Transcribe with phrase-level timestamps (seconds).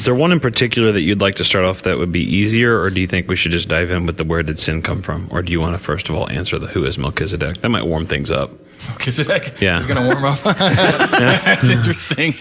[0.00, 2.80] Is there one in particular that you'd like to start off that would be easier,
[2.80, 5.02] or do you think we should just dive in with the where did sin come
[5.02, 5.28] from?
[5.30, 7.58] Or do you want to first of all answer the who is Melchizedek?
[7.58, 8.50] That might warm things up.
[8.88, 9.78] Melchizedek Yeah.
[9.80, 10.38] is going to warm up.
[10.44, 12.32] That's interesting.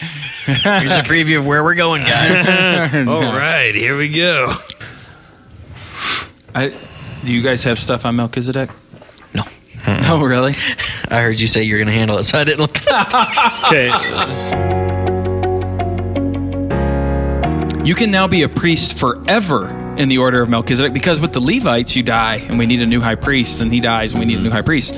[0.46, 2.48] Here's a preview of where we're going, guys.
[3.10, 4.54] All right, here we go.
[6.56, 6.70] I,
[7.26, 8.70] do you guys have stuff on Melchizedek?
[9.34, 9.44] No.
[9.86, 10.54] Oh, really?
[11.10, 12.78] I heard you say you're going to handle it, so I didn't look.
[13.68, 14.79] Okay.
[17.84, 21.40] You can now be a priest forever in the order of Melchizedek because with the
[21.40, 24.26] Levites, you die and we need a new high priest, and he dies and we
[24.26, 24.94] need a new high priest.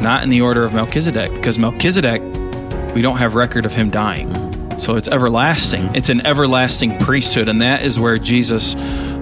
[0.00, 2.22] Not in the order of Melchizedek because Melchizedek,
[2.94, 4.32] we don't have record of him dying.
[4.78, 5.82] So it's everlasting.
[5.82, 5.94] Mm-hmm.
[5.94, 8.74] It's an everlasting priesthood, and that is where Jesus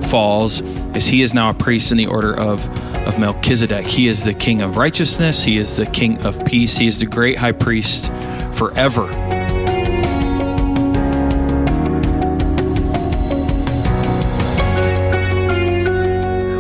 [0.09, 0.61] falls.
[0.97, 2.65] Is he is now a priest in the order of
[3.07, 3.87] of Melchizedek.
[3.87, 5.45] He is the king of righteousness.
[5.45, 6.77] He is the king of peace.
[6.77, 8.11] He is the great high priest
[8.55, 9.34] forever.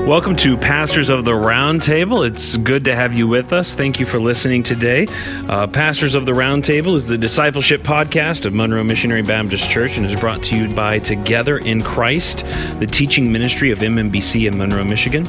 [0.06, 2.28] Welcome to Pastors of the Roundtable.
[2.28, 3.74] It's good to have you with us.
[3.74, 5.06] Thank you for listening today.
[5.48, 10.04] Uh, Pastors of the Roundtable is the discipleship podcast of Monroe Missionary Baptist Church and
[10.04, 12.44] is brought to you by Together in Christ,
[12.80, 15.26] the teaching ministry of MMBC in Monroe, Michigan.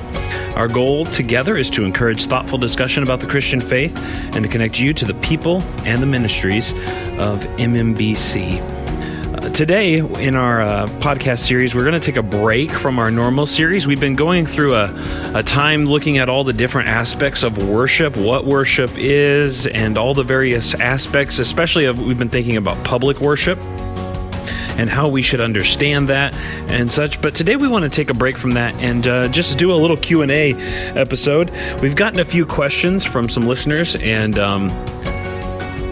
[0.56, 3.98] Our goal together is to encourage thoughtful discussion about the Christian faith
[4.36, 6.74] and to connect you to the people and the ministries
[7.18, 8.86] of MMBC.
[9.56, 13.46] Today, in our uh, podcast series, we're going to take a break from our normal
[13.46, 13.88] series.
[13.88, 18.18] We've been going through a, a time looking at all the different aspects of worship,
[18.18, 23.22] what worship is, and all the various aspects, especially of, we've been thinking about public
[23.22, 23.58] worship
[24.78, 26.36] and how we should understand that
[26.70, 27.22] and such.
[27.22, 29.78] But today we want to take a break from that and uh, just do a
[29.78, 30.52] little Q and A
[31.00, 31.50] episode.
[31.82, 34.68] We've gotten a few questions from some listeners, and um,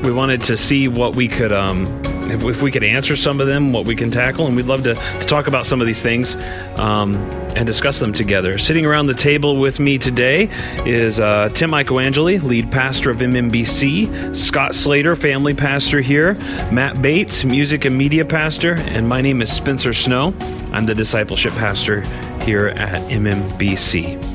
[0.01, 1.85] we wanted to see what we could um,
[2.31, 4.83] if, if we could answer some of them what we can tackle and we'd love
[4.83, 6.35] to, to talk about some of these things
[6.77, 7.15] um,
[7.55, 8.57] and discuss them together.
[8.57, 10.49] Sitting around the table with me today
[10.85, 16.33] is uh, tim michaelangeli lead pastor of mmbc scott slater family pastor here
[16.71, 20.33] matt bates music and media pastor and my name is spencer snow.
[20.71, 22.01] I'm the discipleship pastor
[22.43, 24.33] here at mmbc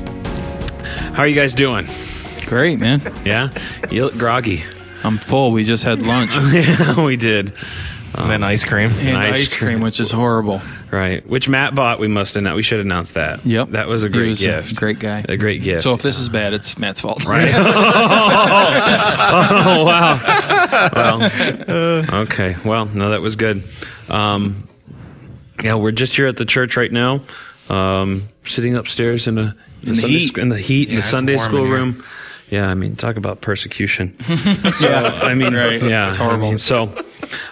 [1.19, 1.85] how are you guys doing?
[2.45, 3.01] Great, man.
[3.25, 3.49] yeah?
[3.91, 4.63] You look groggy
[5.03, 5.51] I'm full.
[5.51, 6.31] We just had lunch.
[6.53, 7.53] yeah we did
[8.15, 8.89] and then ice cream.
[8.91, 10.61] and Ice cream, which is horrible.
[10.91, 11.99] Right, which Matt bought.
[11.99, 12.55] We must announce.
[12.55, 13.45] We should announce that.
[13.45, 13.69] Yep.
[13.69, 14.75] that was a He great was a gift.
[14.75, 15.23] great guy.
[15.29, 15.83] A great gift.
[15.83, 17.25] So if this is bad, it's Matt's fault.
[17.25, 17.51] Right.
[18.49, 20.89] oh wow.
[20.93, 22.55] Well, okay.
[22.65, 23.63] Well, no, that was good.
[24.09, 24.67] Um,
[25.63, 27.21] yeah, we're just here at the church right now,
[27.69, 30.27] um, sitting upstairs in a in, the Sunday heat.
[30.27, 31.73] sc- in the heat in the it's Sunday warm in school here.
[31.75, 32.03] room.
[32.49, 34.19] Yeah, I mean, talk about persecution.
[34.23, 34.89] so,
[35.21, 35.81] I mean, Right.
[35.81, 36.47] yeah, It's horrible.
[36.47, 36.91] I mean, so,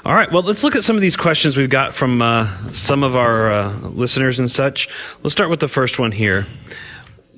[0.04, 0.32] all right.
[0.32, 3.52] Well, let's look at some of these questions we've got from uh, some of our
[3.52, 4.90] uh, listeners and such.
[5.22, 6.46] Let's start with the first one here.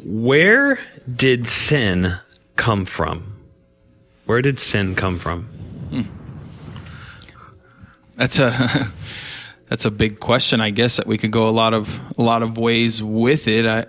[0.03, 0.79] Where
[1.13, 2.13] did sin
[2.55, 3.33] come from?
[4.25, 5.49] Where did sin come from?
[8.15, 8.87] That's a
[9.69, 10.61] that's a big question.
[10.61, 13.65] I guess that we could go a lot of a lot of ways with it.
[13.65, 13.85] I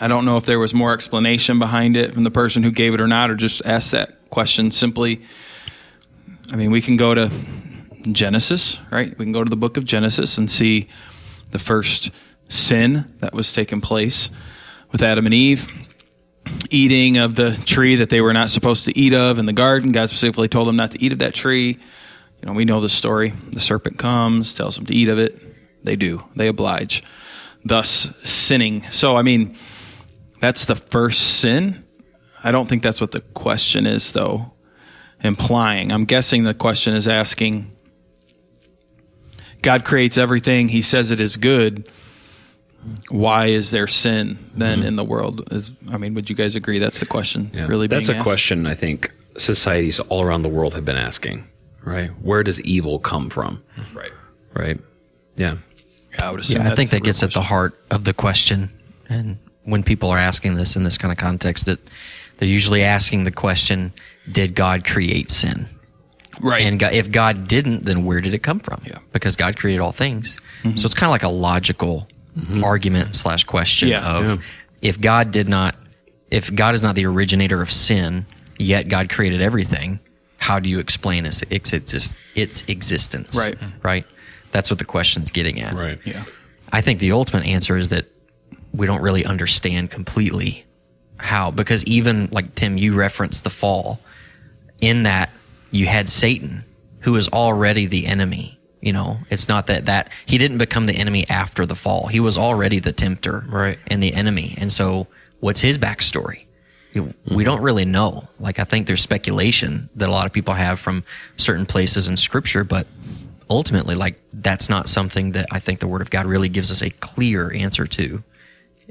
[0.00, 2.94] I don't know if there was more explanation behind it from the person who gave
[2.94, 5.22] it or not, or just asked that question simply.
[6.50, 7.30] I mean, we can go to
[8.10, 9.16] Genesis, right?
[9.18, 10.88] We can go to the book of Genesis and see
[11.50, 12.10] the first
[12.48, 14.30] sin that was taking place
[14.92, 15.68] with Adam and Eve
[16.70, 19.92] eating of the tree that they were not supposed to eat of in the garden.
[19.92, 21.78] God specifically told them not to eat of that tree.
[22.40, 23.30] You know, we know the story.
[23.30, 25.40] The serpent comes, tells them to eat of it.
[25.84, 26.22] They do.
[26.36, 27.02] They oblige,
[27.64, 28.84] thus sinning.
[28.90, 29.56] So, I mean,
[30.40, 31.84] that's the first sin.
[32.42, 34.52] I don't think that's what the question is, though,
[35.22, 35.92] implying.
[35.92, 37.70] I'm guessing the question is asking
[39.64, 41.90] God creates everything, He says it is good.
[43.08, 44.88] Why is there sin then mm-hmm.
[44.88, 45.48] in the world?
[45.50, 47.50] Is, I mean, would you guys agree that's the question?
[47.54, 48.24] Really, that's being a asked?
[48.24, 51.48] question I think societies all around the world have been asking.
[51.82, 52.10] Right?
[52.20, 53.64] Where does evil come from?
[53.94, 54.12] Right.
[54.52, 54.78] Right?
[55.36, 55.56] Yeah.
[56.22, 56.48] I would.
[56.48, 58.70] Yeah, I think that gets real at the heart of the question.
[59.08, 61.80] And when people are asking this in this kind of context, it,
[62.38, 63.92] they're usually asking the question,
[64.30, 65.66] did God create sin?
[66.40, 66.64] right.
[66.64, 68.82] And God, if God didn't, then where did it come from?
[68.84, 68.98] Yeah.
[69.12, 70.38] Because God created all things.
[70.62, 70.76] Mm-hmm.
[70.76, 72.64] So it's kind of like a logical mm-hmm.
[72.64, 74.16] argument slash question Yeah.
[74.16, 74.36] of Yeah.
[74.82, 75.76] if God did not,
[76.30, 78.26] if God is not the originator of sin,
[78.58, 80.00] yet God created everything,
[80.38, 83.38] how do you explain its, its, its, its existence?
[83.38, 83.56] Right.
[83.82, 84.04] Right.
[84.50, 85.74] That's what the question's getting at.
[85.74, 86.00] Right.
[86.04, 86.24] yeah.
[86.72, 88.06] I think the ultimate answer is that
[88.74, 90.64] we don't really understand completely
[91.16, 94.00] how, because even like Tim, you referenced the fall.
[94.80, 95.30] In that,
[95.70, 96.64] you had Satan,
[97.00, 98.58] who is already the enemy.
[98.80, 102.08] You know, it's not that that he didn't become the enemy after the fall.
[102.08, 103.78] He was already the tempter Right.
[103.86, 104.56] and the enemy.
[104.58, 105.06] And so,
[105.40, 106.44] what's his backstory?
[106.92, 107.42] We mm-hmm.
[107.42, 108.24] don't really know.
[108.38, 111.02] Like, I think there's speculation that a lot of people have from
[111.36, 112.86] certain places in Scripture, but
[113.48, 116.82] ultimately, like, that's not something that I think the Word of God really gives us
[116.82, 118.22] a clear answer to,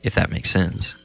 [0.02, 0.96] if that makes sense.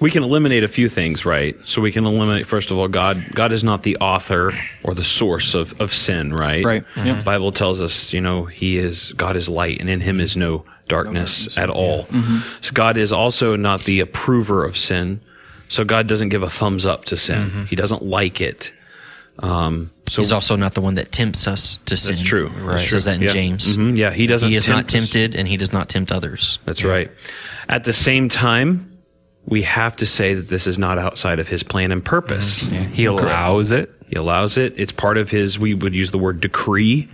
[0.00, 1.56] We can eliminate a few things, right?
[1.64, 3.24] So we can eliminate first of all, God.
[3.34, 4.52] God is not the author
[4.82, 6.64] or the source of, of sin, right?
[6.64, 6.84] Right.
[6.96, 7.06] Mm-hmm.
[7.06, 7.22] Yeah.
[7.22, 10.64] Bible tells us, you know, He is God is light, and in Him is no
[10.88, 12.04] darkness at all.
[12.06, 12.38] Mm-hmm.
[12.62, 15.20] So God is also not the approver of sin.
[15.68, 17.48] So God doesn't give a thumbs up to sin.
[17.48, 17.64] Mm-hmm.
[17.64, 18.74] He doesn't like it.
[19.38, 22.16] Um, so He's also not the one that tempts us to sin.
[22.16, 22.48] that's true.
[22.48, 22.72] Right.
[22.72, 22.98] That's true.
[22.98, 23.28] says that in Yeah.
[23.28, 23.76] James.
[23.76, 23.96] Mhm.
[23.96, 24.48] Yeah, He doesn't.
[24.50, 25.10] He is not tempt us.
[25.12, 26.58] tempted, and he does not tempt others.
[26.66, 27.10] That's right.
[27.68, 28.90] At the same time,
[29.46, 32.60] we have to say that this is not outside of his plan and purpose.
[32.92, 33.90] He allows it.
[34.08, 34.74] He allows it.
[34.76, 37.08] It's part of his, we would use the word decree.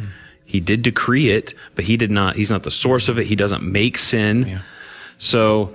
[0.44, 3.26] He did decree it, but he did not, he's not the source of it.
[3.26, 4.60] He doesn't make sin.
[5.18, 5.74] So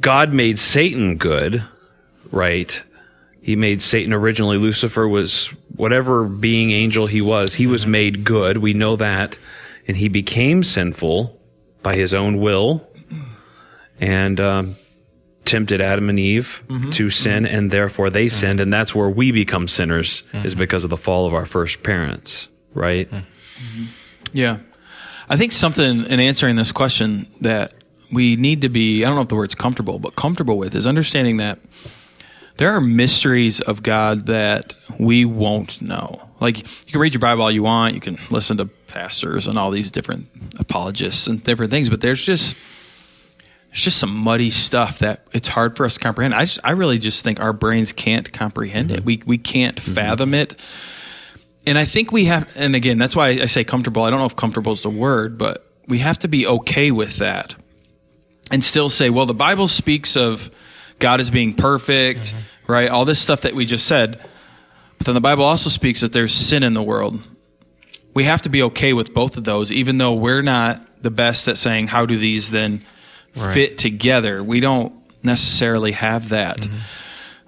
[0.00, 1.62] God made Satan good,
[2.30, 2.82] right?
[3.40, 4.58] He made Satan originally.
[4.58, 7.54] Lucifer was whatever being angel he was.
[7.54, 7.90] He was mm-hmm.
[7.90, 8.58] made good.
[8.58, 9.38] We know that.
[9.86, 11.40] And he became sinful
[11.82, 12.86] by his own will
[14.00, 14.76] and um,
[15.44, 16.90] tempted Adam and Eve mm-hmm.
[16.90, 17.54] to sin, mm-hmm.
[17.54, 18.60] and therefore they sinned.
[18.60, 22.48] And that's where we become sinners, is because of the fall of our first parents,
[22.74, 23.08] right?
[24.32, 24.58] Yeah.
[25.30, 27.72] I think something in answering this question that
[28.12, 30.86] we need to be, I don't know if the word's comfortable, but comfortable with is
[30.86, 31.58] understanding that
[32.58, 36.22] there are mysteries of God that we won't know.
[36.40, 39.58] Like, you can read your Bible all you want, you can listen to pastors and
[39.58, 40.26] all these different
[40.58, 42.56] apologists and different things, but there's just.
[43.70, 46.32] There's just some muddy stuff that it's hard for us to comprehend.
[46.32, 49.00] I, just, I really just think our brains can't comprehend it.
[49.00, 49.04] Mm-hmm.
[49.04, 49.92] We, we can't mm-hmm.
[49.92, 50.54] fathom it
[51.68, 54.02] and I think we have, and again, that's why I say comfortable.
[54.02, 57.18] I don't know if comfortable is the word, but we have to be okay with
[57.18, 57.54] that
[58.50, 60.50] and still say, well, the Bible speaks of
[60.98, 62.34] God is being perfect,
[62.66, 62.88] right?
[62.88, 64.20] All this stuff that we just said.
[64.98, 67.20] But then the Bible also speaks that there's sin in the world.
[68.14, 71.46] We have to be okay with both of those, even though we're not the best
[71.46, 72.84] at saying, how do these then
[73.34, 74.42] fit together?
[74.42, 74.92] We don't
[75.22, 76.66] necessarily have that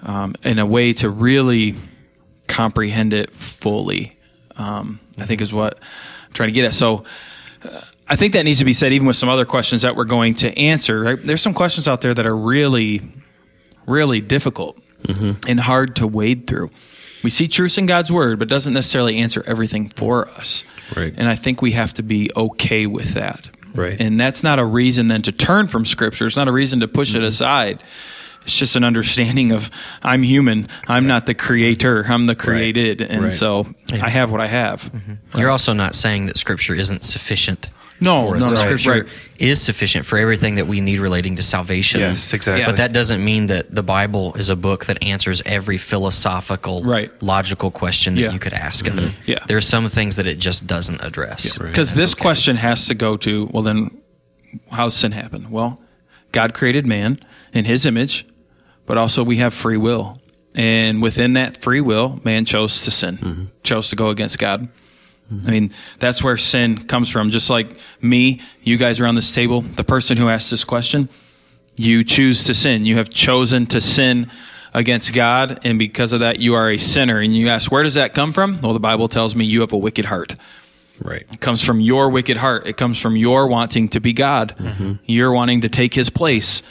[0.03, 1.75] um, in a way to really
[2.47, 4.17] comprehend it fully.
[4.57, 5.79] Um, I think is what
[6.27, 6.75] I'm trying to get at.
[6.75, 7.05] So
[7.65, 10.05] uh, I think that needs to be said, even with some other questions that we're
[10.05, 11.01] going to answer.
[11.01, 11.19] Right?
[11.25, 13.03] There's some questions out there that are really,
[13.91, 15.33] really difficult mm-hmm.
[15.49, 16.71] and hard to wade through.
[17.23, 20.65] We see truths in God's word, but doesn't necessarily answer everything for us.
[20.97, 21.13] Right.
[21.17, 23.49] And I think we have to be okay with that.
[23.75, 24.01] Right.
[24.01, 26.27] And that's not a reason then to turn from Scripture.
[26.27, 27.27] It's not a reason to push it mm-hmm.
[27.27, 27.83] aside.
[28.43, 29.71] It's just an understanding of
[30.03, 30.69] I'm human.
[30.89, 32.07] I'm not the creator.
[32.09, 33.33] I'm the created, and Right.
[33.33, 33.67] so
[34.01, 34.85] I have what I have.
[34.85, 35.39] Mm-hmm.
[35.39, 37.69] You're also not saying that Scripture isn't sufficient.
[38.01, 38.51] No, us.
[38.51, 39.07] no, Scripture right.
[39.39, 42.01] is sufficient for everything that we need relating to salvation.
[42.01, 42.65] Yes, exactly.
[42.65, 47.11] But that doesn't mean that the Bible is a book that answers every philosophical, Right.
[47.23, 48.33] logical question that Yeah.
[48.33, 49.03] you could ask of it.
[49.03, 49.23] Mm-hmm.
[49.27, 49.39] Yeah.
[49.47, 51.59] There are some things that it just doesn't address.
[51.59, 53.91] Because this question has to go to well, then
[54.71, 55.51] how's sin happen?
[55.51, 55.81] Well,
[56.33, 57.19] God created man
[57.53, 58.27] in His image,
[58.87, 60.21] but also we have free will,
[60.55, 63.45] and within that free will, man chose to sin, mm-hmm.
[63.63, 64.69] chose to go against God.
[65.31, 67.31] I mean, that's where sin comes from.
[67.31, 67.69] Just like
[68.01, 71.09] me, you guys around this table, the person who asked this question,
[71.77, 72.85] you choose to sin.
[72.85, 74.31] You have chosen to sin
[74.75, 77.21] against God, and because of that, you are a sinner.
[77.21, 78.61] And you ask, where does that come from?
[78.61, 80.35] Well, the Bible tells me you have a wicked heart.
[81.01, 81.27] Right.
[81.33, 82.67] It comes from your wicked heart.
[82.67, 84.55] It comes from your wanting to be God.
[84.59, 84.93] Mm-hmm.
[85.07, 86.63] You're wanting to take his place.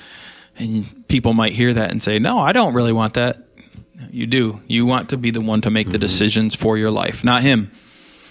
[0.58, 3.38] And people might hear that and say, No, I don't really want that.
[4.12, 4.62] You do.
[4.68, 6.02] You want to be the one to make the mm-hmm.
[6.02, 7.72] decisions for your life, not him.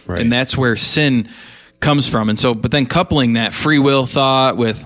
[0.09, 0.21] Right.
[0.21, 1.29] And that's where sin
[1.81, 2.29] comes from.
[2.29, 4.85] And so, but then coupling that free will thought with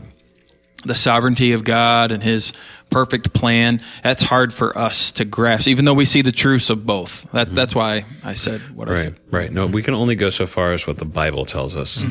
[0.84, 2.52] the sovereignty of God and his
[2.90, 6.84] perfect plan, that's hard for us to grasp, even though we see the truths of
[6.84, 7.24] both.
[7.32, 9.16] That, That's why I said what I Right, said.
[9.30, 9.50] right.
[9.52, 12.04] No, we can only go so far as what the Bible tells us,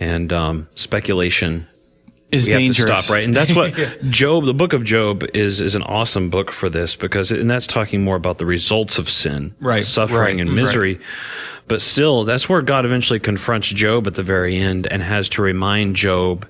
[0.00, 1.68] and um, speculation
[2.32, 2.90] Is we have dangerous.
[2.90, 3.14] to stop.
[3.14, 3.74] Right, and that's what
[4.10, 7.66] Job, the book of Job, is is an awesome book for this because, and that's
[7.66, 10.98] talking more about the results of sin, Right, suffering, right, and misery.
[11.68, 15.42] But still, that's where God eventually confronts Job at the very end and has to
[15.42, 16.46] remind Job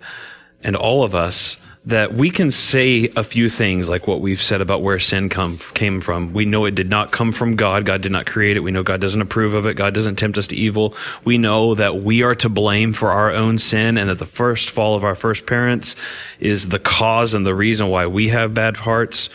[0.63, 4.61] and all of us that we can say a few things like what we've said
[4.61, 6.33] about where sin come, came from.
[6.33, 7.87] We know it did not come from God.
[7.87, 8.61] God did not create it.
[8.61, 9.75] We know God doesn't approve of it.
[9.75, 10.97] God doesn't tempt us to evil.
[11.25, 14.71] We know that we are to blame for our own sin and that the first
[14.71, 15.95] fall of our first parents
[16.41, 19.29] is the cause and the reason why we have bad hearts.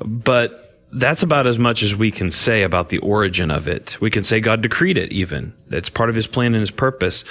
[0.00, 0.64] But
[0.94, 4.00] that's about as much as we can say about the origin of it.
[4.00, 5.52] We can say God decreed it, even.
[5.70, 7.24] It's part of his plan and his purpose.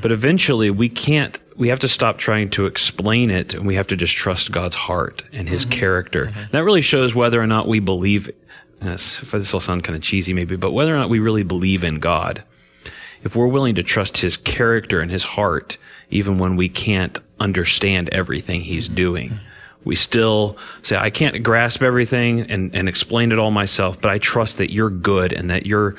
[0.00, 3.86] But eventually, we can't, we have to stop trying to explain it and we have
[3.88, 5.78] to just trust God's heart and his mm-hmm.
[5.78, 6.26] character.
[6.26, 6.52] Mm-hmm.
[6.52, 8.30] That really shows whether or not we believe,
[8.80, 11.84] yes, this will sound kind of cheesy maybe, but whether or not we really believe
[11.84, 12.42] in God.
[13.22, 15.76] If we're willing to trust his character and his heart,
[16.08, 18.94] even when we can't understand everything he's mm-hmm.
[18.94, 19.40] doing
[19.84, 24.18] we still say, I can't grasp everything and, and explain it all myself, but I
[24.18, 25.96] trust that you're good and that you're,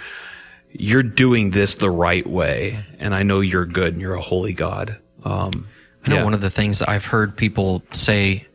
[0.71, 2.85] you're doing this the right way.
[2.99, 4.99] And I know you're good and you're a holy God.
[5.23, 5.67] Um,
[6.05, 6.23] I know yeah.
[6.23, 8.47] one of the things that I've heard people say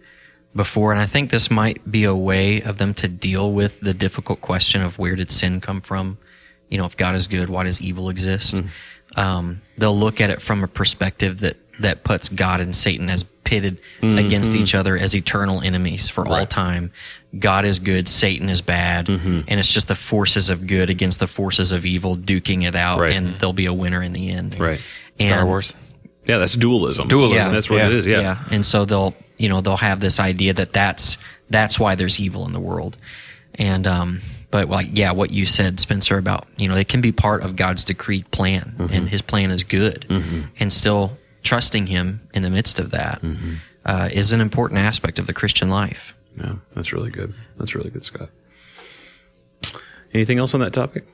[0.55, 3.95] before, and I think this might be a way of them to deal with the
[3.95, 6.19] difficult question of where did sin come from?
[6.71, 8.57] You know, if God is good, why does evil exist?
[8.57, 9.21] Mm-hmm.
[9.21, 13.23] Um, they'll look at it from a perspective that that puts God and Satan as
[13.45, 14.19] pitted Mm-hmm.
[14.19, 16.91] against each other as eternal enemies for all time.
[17.39, 19.43] God is good, Satan is bad, Mm-hmm.
[19.47, 23.01] and it's just the forces of good against the forces of evil duking it out,
[23.01, 23.11] Right.
[23.13, 24.59] and there'll be a winner in the end.
[24.59, 24.81] Right.
[25.21, 25.75] Star Wars.
[26.26, 27.09] Yeah, that's dualism.
[27.09, 27.49] Dualism, Yeah.
[27.50, 27.87] That's what yeah.
[27.87, 28.06] it is.
[28.06, 28.42] Yeah.
[28.50, 31.18] and so they'll you know they'll have this idea that that's
[31.50, 32.97] that's why there's evil in the world
[33.54, 37.12] and um but like yeah what you said spencer about you know they can be
[37.12, 40.06] part of god's decreed plan and his plan is good
[40.59, 43.21] and still trusting him in the midst of that
[43.85, 47.33] uh, is an important aspect of the christian life Yeah, that's really good.
[47.59, 48.28] That's really good, Scott.
[50.12, 51.04] Anything else on that topic?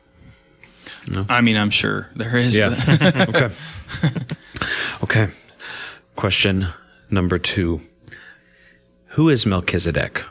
[1.28, 2.56] I mean, I'm sure there is.
[2.56, 2.70] Yeah.
[2.86, 3.54] but- okay.
[5.02, 5.28] Okay.
[6.16, 6.68] Question
[7.10, 7.80] number two
[9.08, 10.24] Who is Melchizedek?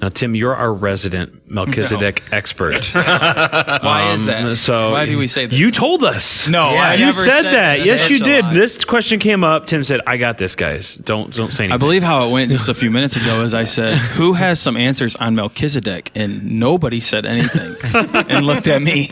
[0.00, 2.86] Now, Tim, you're our resident Melchizedek expert.
[2.94, 4.44] Why is that?
[4.44, 5.54] Um, So, why do we say that?
[5.54, 6.48] You told us.
[6.48, 7.84] No, I you said, said that.
[7.84, 8.44] Yes, you did.
[8.46, 8.54] lie.
[8.54, 9.66] This question came up.
[9.66, 10.94] Tim said, "I got this, guys.
[10.94, 13.52] Don't don't say anything." I believe how it went just a few minutes ago is
[13.52, 17.76] I said, "Who has some answers on Melchizedek?" and nobody said anything
[18.28, 19.08] and looked at me,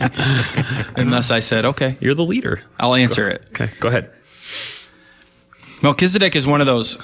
[0.95, 2.61] and thus I said, "Okay, you're the leader.
[2.79, 4.09] I'll answer it." Okay, go ahead.
[5.81, 6.97] Melchizedek is one of those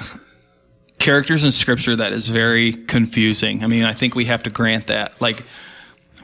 [0.99, 3.63] characters in scripture that is very confusing.
[3.63, 5.19] I mean, I think we have to grant that.
[5.21, 5.43] Like,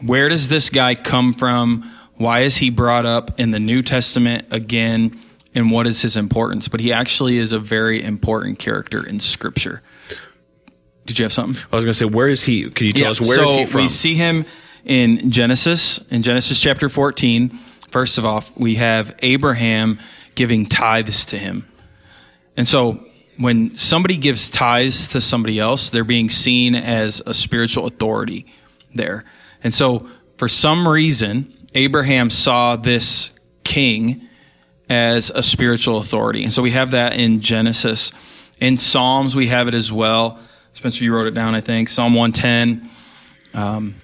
[0.01, 1.91] where does this guy come from?
[2.15, 5.19] Why is he brought up in the New Testament again?
[5.53, 6.67] And what is his importance?
[6.67, 9.81] But he actually is a very important character in scripture.
[11.05, 11.61] Did you have something?
[11.71, 12.69] I was going to say, where is he?
[12.69, 13.81] Can you tell us where is so he from?
[13.81, 14.45] we see him
[14.85, 17.49] in Genesis, in Genesis chapter 14.
[17.89, 19.99] First of all, we have Abraham
[20.35, 21.67] giving tithes to him.
[22.55, 23.03] And so
[23.41, 28.45] when somebody gives tithes to somebody else, they're being seen as a spiritual authority
[28.93, 29.25] there.
[29.63, 30.07] And so
[30.37, 33.31] for some reason, Abraham saw this
[33.63, 34.27] king
[34.89, 36.43] as a spiritual authority.
[36.43, 38.11] And so we have that in Genesis.
[38.59, 40.39] In Psalms, we have it as well.
[40.73, 41.89] Spencer, you wrote it down, I think.
[41.89, 42.89] Psalm 110.
[43.53, 43.95] Um,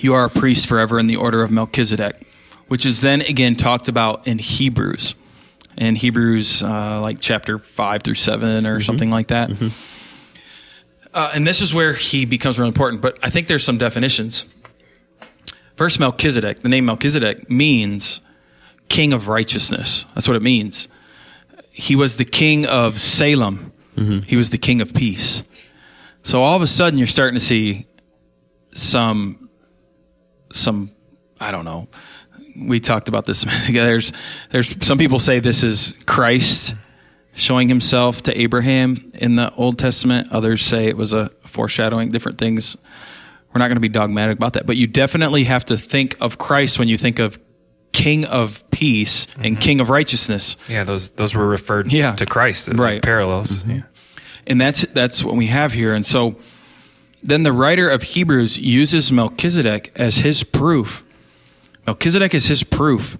[0.00, 2.26] you are a priest forever in the order of Melchizedek,
[2.68, 5.14] which is then again talked about in Hebrews.
[5.78, 9.50] In Hebrews, uh, like chapter 5 through 7 or something like that.
[11.14, 13.00] Uh, and this is where he becomes really important.
[13.00, 14.44] But I think there's some definitions.
[15.76, 18.20] First, Melchizedek, the name Melchizedek means
[18.88, 20.04] king of righteousness.
[20.14, 20.88] That's what it means.
[21.70, 23.72] He was the king of Salem.
[24.26, 25.44] He was the king of peace.
[26.24, 27.86] So all of a sudden, you're starting to see
[28.74, 29.48] some,
[30.52, 30.90] some,
[31.40, 31.88] I don't know.
[32.66, 33.84] We talked about this a minute ago.
[33.84, 34.12] There's,
[34.50, 36.74] there's some people say this is Christ
[37.34, 40.28] showing himself to Abraham in the Old Testament.
[40.32, 42.76] Others say it was a foreshadowing, different things.
[43.54, 46.38] We're not going to be dogmatic about that, but you definitely have to think of
[46.38, 47.38] Christ when you think of
[47.92, 49.60] King of Peace and mm-hmm.
[49.60, 50.56] King of Righteousness.
[50.68, 52.14] Yeah, those those were referred Yeah.
[52.16, 53.02] to Christ, Right.
[53.02, 53.64] Parallels.
[53.64, 53.82] Yeah.
[54.46, 55.94] and that's that's what we have here.
[55.94, 56.36] And so,
[57.22, 61.02] then the writer of Hebrews uses Melchizedek as his proof.
[61.88, 63.16] Melchizedek is his proof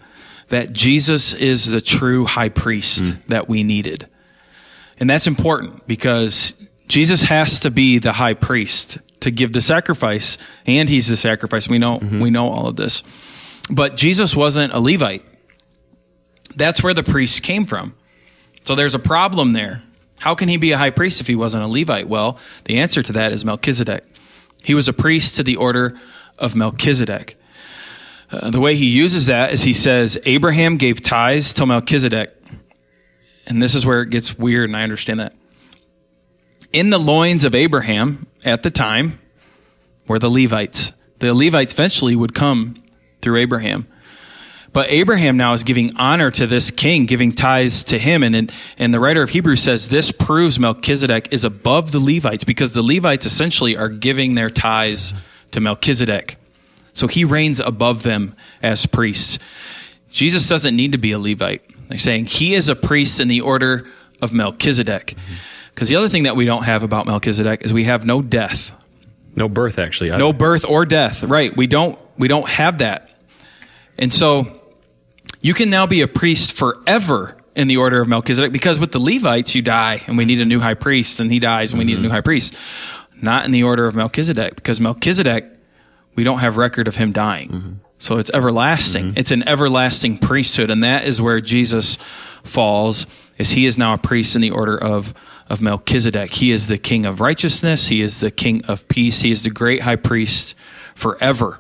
[0.51, 3.21] that Jesus is the true high priest hmm.
[3.29, 4.07] that we needed,
[5.01, 6.53] and that's important because
[6.87, 11.67] Jesus has to be the high priest to give the sacrifice, and he's the sacrifice.
[11.67, 12.21] We know mm-hmm.
[12.21, 13.03] we know all of this,
[13.71, 15.25] but Jesus wasn't a Levite.
[16.55, 17.95] That's where the priests came from.
[18.65, 19.83] So there's a problem there.
[20.19, 22.07] How can he be a high priest if he wasn't a Levite?
[22.07, 24.05] Well, the answer to that is Melchizedek.
[24.63, 25.99] He was a priest to the order
[26.37, 27.38] of Melchizedek.
[28.31, 32.35] Uh, the way he uses that is he says, Abraham gave tithes to Melchizedek.
[33.47, 35.35] And this is where it gets weird, and I understand that.
[36.73, 39.19] In the loins of Abraham at the time
[40.07, 40.93] were the Levites.
[41.19, 42.75] The Levites eventually would come
[43.23, 43.87] through Abraham.
[44.73, 48.23] But Abraham now is giving honor to this king, giving tithes to him.
[48.23, 52.45] And, and, and the writer of Hebrews says this proves Melchizedek is above the Levites
[52.45, 55.15] because the Levites essentially are giving their tithes
[55.53, 56.37] to Melchizedek.
[56.99, 59.39] So he reigns above them as priests.
[60.11, 61.63] Jesus doesn't need to be a Levite.
[61.89, 63.87] They're saying he is a priest in the order
[64.21, 65.07] of Melchizedek.
[65.07, 65.35] Mm-hmm.
[65.75, 68.73] Because the other thing that we don't have about Melchizedek is we have no death,
[69.37, 70.11] No birth, actually.
[70.11, 71.23] no birth or death.
[71.23, 71.57] Right?
[71.57, 73.09] We don't we don't have that.
[73.97, 74.61] And so
[75.41, 78.99] you can now be a priest forever in the order of Melchizedek because with the
[78.99, 81.85] Levites you die and we need a new high priest and he dies and we
[81.85, 82.05] need a mm-hmm.
[82.05, 82.57] new high priest.
[83.21, 85.58] Not in the order of Melchizedek because Melchizedek
[86.15, 87.49] we don't have record of him dying.
[87.49, 87.73] Mm-hmm.
[87.99, 89.07] So it's everlasting.
[89.07, 89.19] Mm-hmm.
[89.19, 91.99] It's an everlasting priesthood and that is where Jesus
[92.45, 93.07] falls
[93.39, 95.15] is he is now a priest in the order of
[95.49, 96.31] of Melchizedek.
[96.31, 99.51] He is the king of righteousness, he is the king of peace, he is the
[99.51, 100.55] great high priest
[100.95, 101.59] forever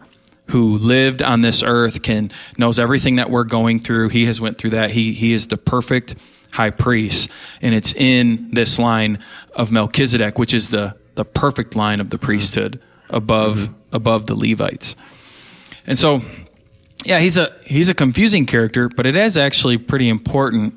[0.48, 4.08] who lived on this earth can knows everything that we're going through.
[4.08, 4.90] He has went through that.
[4.90, 6.14] He he is the perfect
[6.52, 9.18] high priest and it's in this line
[9.54, 13.74] of Melchizedek which is the the perfect line of the priesthood above mm-hmm.
[13.92, 14.96] Above the Levites.
[15.86, 16.22] And so
[17.04, 20.74] yeah, he's a he's a confusing character, but it is actually pretty important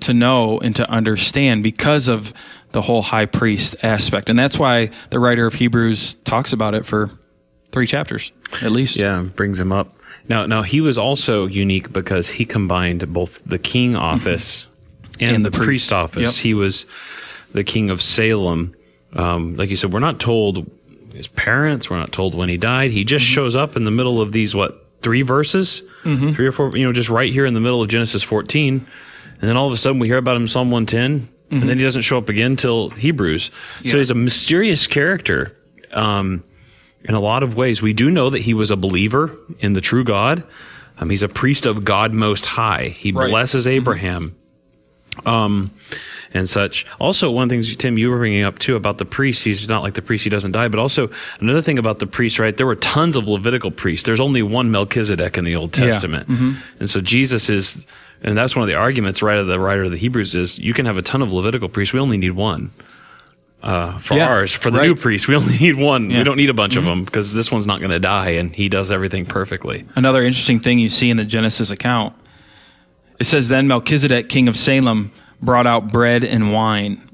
[0.00, 2.32] to know and to understand because of
[2.72, 4.30] the whole high priest aspect.
[4.30, 7.10] And that's why the writer of Hebrews talks about it for
[7.70, 8.96] three chapters at least.
[8.96, 9.94] Yeah, brings him up.
[10.28, 14.66] Now, now he was also unique because he combined both the king office
[15.20, 15.92] and, And the, the priest, priest.
[15.92, 16.36] office.
[16.38, 16.42] Yep.
[16.42, 16.86] He was
[17.52, 18.74] the king of Salem.
[19.12, 20.70] Um, like you said, we're not told
[21.14, 21.88] his parents.
[21.90, 22.90] We're not told when he died.
[22.92, 26.76] He just shows up in the middle of these what three verses, three or four.
[26.76, 28.86] You know, just right here in the middle of Genesis 14,
[29.40, 31.78] and then all of a sudden we hear about him in Psalm 110, and then
[31.78, 33.50] he doesn't show up again till Hebrews.
[33.86, 35.56] So he's a mysterious character.
[35.92, 36.44] Um,
[37.02, 37.80] in a lot of ways.
[37.80, 40.44] We do know that he was a believer in the true God.
[40.98, 42.88] Um, he's a priest of God Most High.
[42.88, 43.30] He Right.
[43.30, 44.36] blesses Abraham.
[45.24, 45.70] Um,
[46.32, 46.86] and such.
[47.00, 49.44] Also, one of the things, Tim, you were bringing up too about the priest.
[49.44, 50.68] He's not like the priest; he doesn't die.
[50.68, 51.10] But also,
[51.40, 52.56] another thing about the priest, right?
[52.56, 54.04] There were tons of Levitical priests.
[54.06, 55.86] There's only one Melchizedek in the Old Yeah.
[55.90, 56.28] Testament,
[56.78, 57.84] and so Jesus is,
[58.22, 59.38] and that's one of the arguments, right?
[59.38, 61.92] Of the writer of the Hebrews is you can have a ton of Levitical priests.
[61.92, 62.70] We only need one.
[63.62, 64.86] Uh, for Yeah, ours, for the right.
[64.86, 66.08] new priest, we only need one.
[66.08, 68.54] We don't need a bunch of them because this one's not going to die, and
[68.56, 69.84] he does everything perfectly.
[69.96, 72.14] Another interesting thing you see in the Genesis account.
[73.18, 77.06] It says then Melchizedek, king of Salem, brought out bread and wine.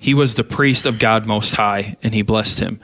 [0.00, 2.80] He was the priest of God Most High, and he blessed him.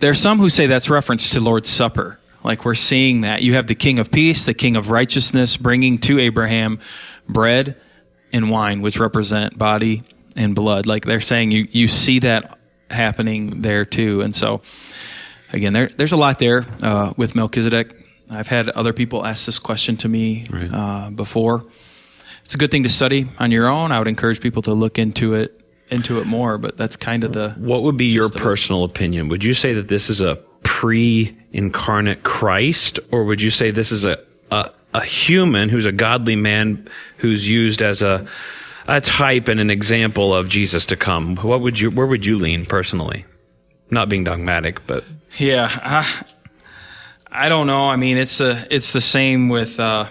[0.00, 2.18] There are some who say that's reference to Lord's Supper.
[2.42, 3.42] Like we're seeing that.
[3.42, 6.78] You have the king of peace, the king of righteousness, bringing to Abraham
[7.28, 7.76] bread
[8.32, 10.02] and wine, which represent body
[10.36, 10.84] and blood.
[10.86, 12.58] Like they're saying you, you see that
[12.90, 14.20] happening there too.
[14.20, 14.60] And so,
[15.52, 17.94] again, there, there's a lot there uh, with Melchizedek.
[18.28, 20.70] I've had other people ask this question to me Right.
[20.72, 21.64] uh, before.
[22.44, 23.90] It's a good thing to study on your own.
[23.90, 27.32] I would encourage people to look into it into it more, but that's kind of
[27.32, 29.28] the What would be your personal opinion?
[29.28, 34.04] Would you say that this is a pre-incarnate Christ, or would you say this is
[34.04, 34.18] a
[34.50, 38.26] a, a human who's a godly man who's used as a
[38.86, 41.36] a type and an example of Jesus to come?
[41.36, 41.90] What would you?
[41.90, 43.24] Where would you lean personally?
[43.90, 45.04] Not being dogmatic, but
[45.38, 46.24] Yeah, I,
[47.30, 47.88] I don't know.
[47.88, 50.08] I mean, it's the it's the same with uh,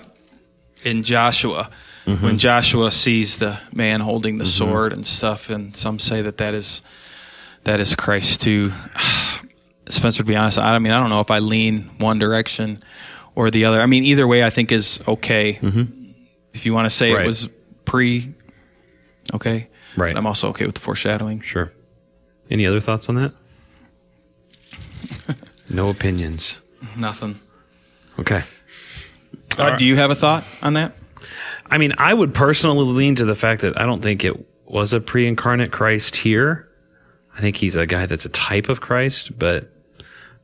[0.84, 1.70] in Joshua
[2.06, 6.54] when Joshua sees the man holding the sword and stuff, and some say that that
[6.54, 6.82] is
[7.64, 8.72] that is Christ too.
[9.90, 12.82] Spencer, to be honest, I, mean, I don't know if I lean one direction
[13.36, 13.82] or the other.
[13.82, 15.60] I mean, either way, I think is okay.
[16.54, 17.24] If you want to say Right.
[17.24, 17.50] it was
[17.86, 18.34] pre,
[19.34, 20.14] okay, Right.
[20.14, 21.42] But I'm also okay with the foreshadowing.
[21.42, 21.72] sure.
[22.50, 23.34] Any other thoughts on that?
[25.70, 26.58] no opinions.
[26.98, 27.40] Nothing.
[28.20, 28.44] Okay.
[29.58, 30.96] Uh, do you have a thought on that?
[31.70, 34.34] I mean, I would personally lean to the fact that I don't think it
[34.66, 36.70] was a pre-incarnate Christ here.
[37.36, 39.70] I think he's a guy that's a type of Christ, but,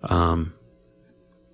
[0.03, 0.53] um,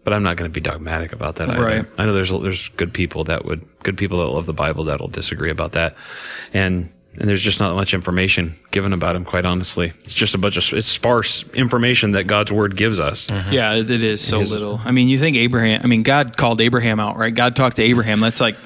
[0.03, 1.49] but I'm not going to be dogmatic about that.
[1.49, 1.63] either.
[1.63, 1.85] Right.
[1.97, 5.07] I know there's there's good people that would good people that love the Bible that'll
[5.07, 5.95] disagree about that,
[6.53, 9.25] and and there's just not much information given about him.
[9.25, 13.29] Quite honestly, it's just a bunch of it's sparse information that God's Word gives us.
[13.31, 14.79] Yeah, it, it is so little.
[14.83, 15.81] I mean, you think Abraham?
[15.83, 17.33] I mean, God called Abraham out, right?
[17.33, 18.19] God talked to Abraham.
[18.19, 18.57] That's like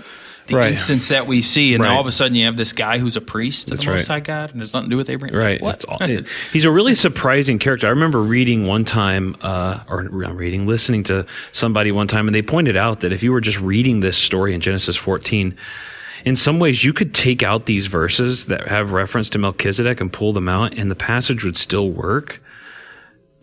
[0.50, 0.72] the Right.
[0.74, 1.92] instance that we see, and Right.
[1.94, 3.92] all of a sudden you have this guy who's a priest to That's the.
[3.92, 5.38] Most High God, and there's nothing to do with Abraham.
[5.38, 5.62] Right.
[5.62, 5.76] What?
[5.76, 7.88] It's all, it- he's a really surprising character.
[7.88, 12.36] I remember reading one time, uh, or not reading, listening to somebody one time, and
[12.36, 15.56] they pointed out that if you were just reading this story in Genesis 14,
[16.26, 20.12] in some ways you could take out these verses that have reference to Melchizedek and
[20.12, 22.42] pull them out, and the passage would still work.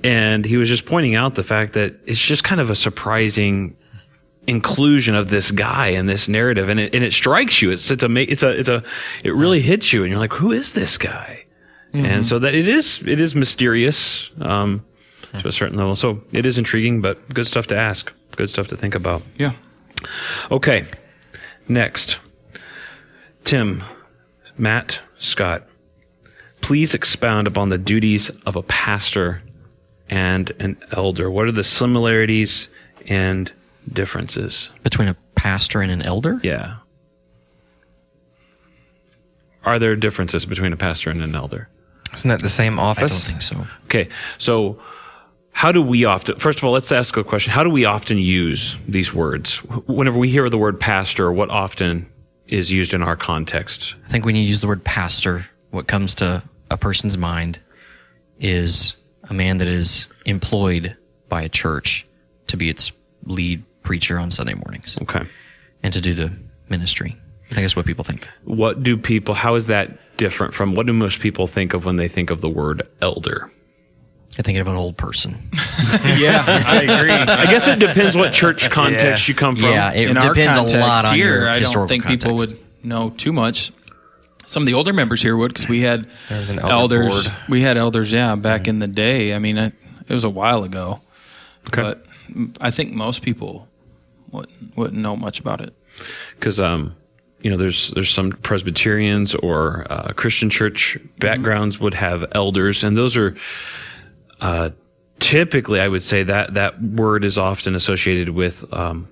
[0.04, 3.74] And he was just pointing out the fact that it's just kind of a surprising
[4.46, 7.70] inclusion of this guy in this narrative, and it and it strikes you.
[7.70, 8.82] It's it's a it's a it's a
[9.24, 11.44] it really hits you, and you're like, who is this guy?
[11.92, 14.30] And so that it is it is mysterious.
[14.38, 14.84] Um,
[15.40, 15.94] to a certain level.
[15.94, 18.12] So it is intriguing, but good stuff to ask.
[18.36, 19.22] Good stuff to think about.
[19.36, 19.52] Yeah.
[20.50, 20.84] Okay.
[21.68, 22.18] Next.
[23.44, 23.84] Tim,
[24.58, 25.64] Matt, Scott,
[26.60, 29.42] please expound upon the duties of a pastor
[30.08, 31.30] and an elder.
[31.30, 32.68] What are the similarities
[33.06, 33.52] and
[33.92, 34.70] differences?
[34.82, 36.40] Between a pastor and an elder?
[36.42, 36.76] Yeah.
[39.64, 41.68] Are there differences between a pastor and an elder?
[42.14, 43.28] Isn't that the same I don't office?
[43.30, 43.66] think so.
[43.84, 44.08] Okay.
[44.38, 44.78] So
[45.50, 48.18] how do we often first of all let's ask a question how do we often
[48.18, 52.06] use these words whenever we hear the word pastor what often
[52.46, 56.14] is used in our context I think when you use the word pastor, what comes
[56.16, 57.58] to a person's mind
[58.38, 60.94] is a man that is employed
[61.30, 62.06] by a church
[62.48, 62.92] to be its
[63.24, 65.22] lead preacher on Sunday mornings okay
[65.82, 66.28] and to do the
[66.68, 67.14] ministry.
[67.50, 68.28] I think that's what people think.
[68.44, 71.96] what do people how is that different from what do most people think of when
[71.96, 73.50] they think of the word elder
[74.38, 75.36] I think of an old person.
[76.18, 77.12] Yeah, I agree.
[77.12, 79.32] i guess it depends what church context Yeah.
[79.32, 81.60] you come from Yeah, it in our depends a lot on here, your I don't
[81.60, 83.72] historical think people would know too much.
[84.46, 87.28] Some of the older members here would because we had an elder elders.
[87.28, 87.36] board.
[87.48, 88.70] We had elders, yeah, back mm-hmm.
[88.70, 89.34] in the day.
[89.34, 89.72] I mean, it,
[90.08, 91.00] it was a while ago,
[91.68, 91.82] Okay.
[91.82, 92.04] but
[92.60, 93.68] I think most people
[94.32, 95.74] wouldn't, wouldn't know much about it.
[96.38, 96.96] because um,
[97.40, 102.96] you know there's there's some Presbyterians or uh, Christian church backgrounds would have elders, and
[102.96, 103.36] those are
[104.40, 104.70] uh,
[105.18, 108.64] typically I would say that that word is often associated with.
[108.72, 109.08] Um,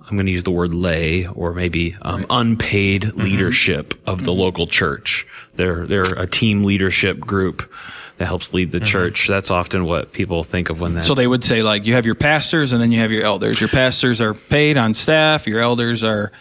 [0.00, 4.66] I'm going to use the word lay or maybe um, unpaid leadership of the local
[4.66, 5.26] church.
[5.56, 7.70] They're they're a team leadership group
[8.18, 8.86] that helps lead the mm-hmm.
[8.86, 9.28] church.
[9.28, 11.06] That's often what people think of when that.
[11.06, 13.60] So they would say like you have your pastors and then you have your elders.
[13.60, 15.46] Your pastors are paid on staff.
[15.46, 16.32] Your elders are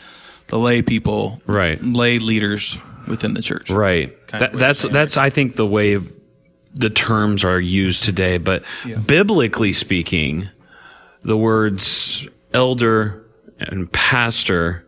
[0.47, 1.81] the lay people, Right.
[1.81, 4.13] Lay leaders within the church, Right.
[4.31, 4.91] That, that's way to say it.
[4.93, 5.99] that's I think the way
[6.73, 8.37] the terms are used today.
[8.37, 8.63] But
[9.05, 10.49] biblically speaking,
[11.23, 13.25] the words elder
[13.59, 14.86] and pastor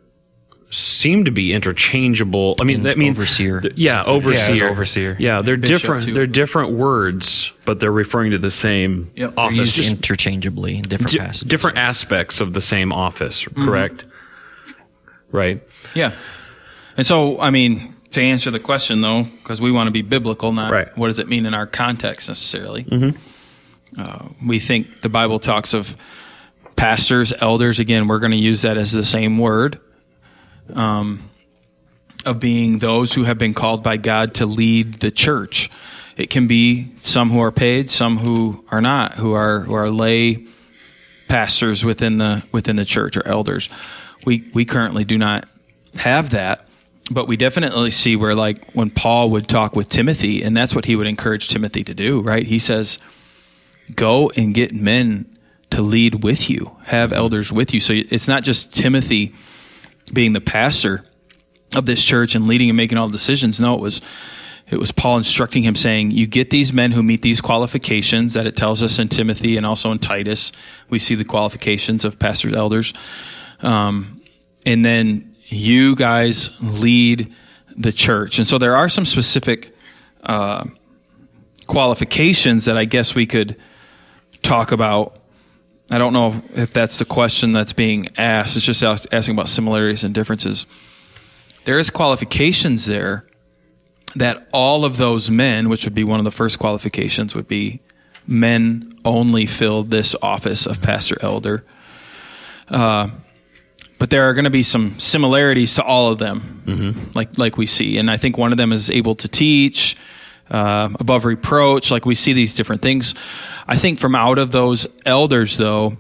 [0.71, 2.55] seem to be interchangeable.
[2.61, 3.61] I mean, And that means overseer.
[3.75, 4.69] Yeah, overseer.
[4.69, 5.15] overseer.
[5.19, 6.05] Yeah, they're Bishop, different.
[6.05, 6.13] too.
[6.13, 9.29] They're different words, but they're referring to the same Yep.
[9.31, 9.57] They're office.
[9.57, 11.47] Used just interchangeably in different di- passages.
[11.47, 13.45] different aspects of the same office.
[13.55, 14.05] Correct.
[15.31, 15.61] Right.
[15.95, 16.11] Yeah.
[16.97, 20.51] And so, I mean, to answer the question though, because we want to be biblical,
[20.51, 20.95] not Right.
[20.97, 22.83] what does it mean in our context necessarily.
[22.83, 24.01] Mm-hmm.
[24.01, 25.95] Uh, we think the Bible talks of
[26.75, 27.79] pastors, elders.
[27.79, 29.79] Again, we're going to use that as the same word.
[30.73, 31.29] Um,
[32.25, 35.69] of being those who have been called by God to lead the church.
[36.17, 39.89] It can be some who are paid, some who are not, who are who are
[39.89, 40.45] lay
[41.27, 43.69] pastors within the within the church or elders.
[44.25, 45.47] We we currently do not
[45.95, 46.67] have that,
[47.09, 50.85] but we definitely see where like when Paul would talk with Timothy, and that's what
[50.85, 52.45] he would encourage Timothy to do, right?
[52.45, 52.99] He says,
[53.95, 55.37] "Go and get men
[55.69, 59.33] to lead with you, have elders with you." So it's not just Timothy
[60.13, 61.05] being the pastor
[61.75, 63.59] of this church and leading and making all the decisions.
[63.59, 64.01] No, it was
[64.69, 68.45] it was Paul instructing him saying, "You get these men who meet these qualifications that
[68.45, 70.51] it tells us in Timothy and also in Titus.
[70.89, 72.93] We see the qualifications of pastors, elders,
[73.61, 74.21] um,
[74.65, 77.33] and then you guys lead
[77.75, 79.75] the church." And so there are some specific
[80.23, 80.65] uh,
[81.65, 83.55] qualifications that I guess we could
[84.43, 85.18] talk about.
[85.91, 88.55] I don't know if that's the question that's being asked.
[88.55, 90.65] It's just ask- asking about similarities and differences.
[91.65, 93.25] There is qualifications there
[94.15, 97.81] that all of those men, which would be one of the first qualifications, would be
[98.27, 101.65] men only filled this office of pastor elder.
[102.67, 103.09] Uh,
[103.97, 107.65] but there are going to be some similarities to all of them, like like we
[107.65, 109.97] see, and I think one of them is able to teach,
[110.49, 111.91] uh, above reproach.
[111.91, 113.15] Like we see these different things.
[113.67, 115.97] I think from out of those elders, though,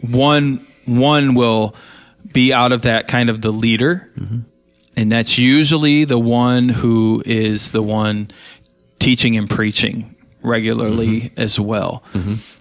[0.00, 1.74] one one will
[2.32, 4.10] be out of that kind of the leader,
[4.96, 8.30] and that's usually the one who is the one
[8.98, 12.04] teaching and preaching regularly as well.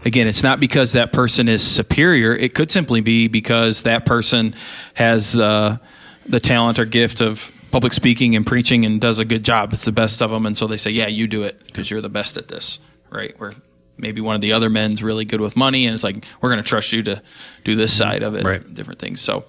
[0.06, 2.34] Again, it's not because that person is superior.
[2.34, 4.56] It could simply be because that person
[4.96, 5.78] has uh,
[6.26, 9.74] the talent or gift of public speaking and preaching and does a good job.
[9.74, 12.00] It's the best of them, and so they say, "Yeah, you do it because you're
[12.00, 13.38] the best at this." Right?
[13.38, 13.54] Where
[13.98, 16.64] maybe one of the other men's really good with money, and it's like, "We're going
[16.64, 17.22] to trust you to
[17.66, 18.12] do this mm-hmm.
[18.12, 18.74] side of it." Right.
[18.74, 19.20] Different things.
[19.20, 19.44] So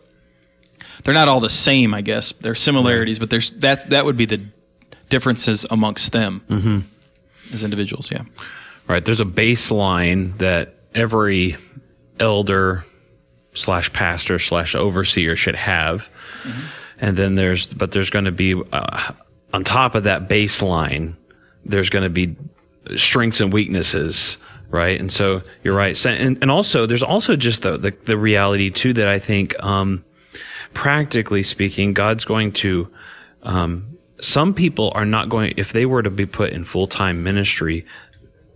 [1.04, 2.32] they're not all the same, I guess.
[2.40, 4.44] There's similarities, but there's that that would be the
[5.08, 7.54] differences amongst them mm-hmm.
[7.54, 8.10] as individuals.
[8.10, 8.22] Yeah.
[8.88, 9.04] Right.
[9.04, 11.58] There's a baseline that every
[12.18, 12.84] elder
[13.54, 16.08] slash pastor slash overseer should have.
[16.42, 16.66] Mm-hmm.
[16.98, 19.12] And then there's, but there's going to be, uh,
[19.52, 21.16] on top of that baseline,
[21.64, 22.36] there's going to be
[22.96, 24.98] strengths and weaknesses right?
[24.98, 26.04] And so you're right.
[26.06, 30.04] And, and also, there's also just the, the, the reality too that I think, um,
[30.74, 32.88] practically speaking, God's going to,
[33.42, 37.22] um, some people are not going, if they were to be put in full time
[37.22, 37.86] ministry,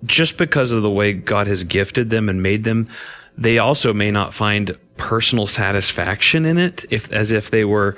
[0.04, 2.88] just because of the way God has gifted them and made them,
[3.36, 7.96] they also may not find personal satisfaction in it, if as if they were.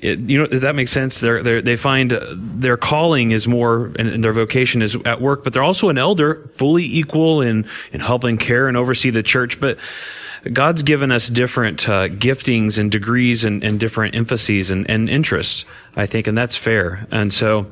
[0.00, 1.18] It, you know, does that make sense?
[1.18, 5.20] They're, they're, they find uh, their calling is more, and, and their vocation is at
[5.20, 9.22] work, but they're also an elder, fully equal in in helping care and oversee the
[9.22, 9.60] church.
[9.60, 9.78] But
[10.52, 15.64] God's given us different uh, giftings and degrees and, and different emphases and, and interests,
[15.96, 17.06] I think, and that's fair.
[17.10, 17.66] And so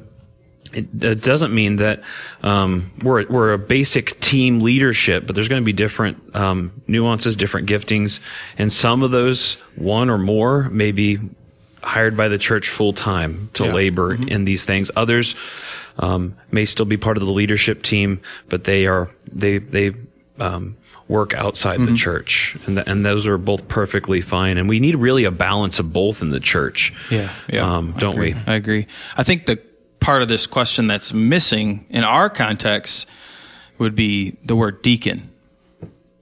[0.73, 2.03] it, doesn't mean that
[2.43, 7.37] um, we're we're a basic team leadership, but there's going to be different um, nuances,
[7.37, 8.21] different giftings,
[8.59, 11.19] and some of those one or more may be
[11.87, 13.73] hired by the church full time to Yeah.
[13.73, 14.91] labor in these things.
[14.97, 15.35] Others
[15.99, 19.93] um, may still be part of the leadership team, but they are they they
[20.39, 20.77] um,
[21.09, 24.59] work outside the church, and th- and those are both perfectly fine.
[24.59, 26.93] And we need really a balance of both in the church.
[27.11, 27.77] Yeah, yeah.
[27.77, 28.35] um, don't agree.
[28.35, 28.41] we?
[28.47, 28.87] I agree.
[29.17, 29.57] I think the
[30.01, 33.07] part of this question that's missing in our context
[33.79, 35.31] would be the word deacon.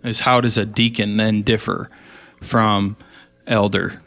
[0.04, 1.88] Is how does a deacon then differ
[2.42, 2.96] from
[3.46, 4.00] elder?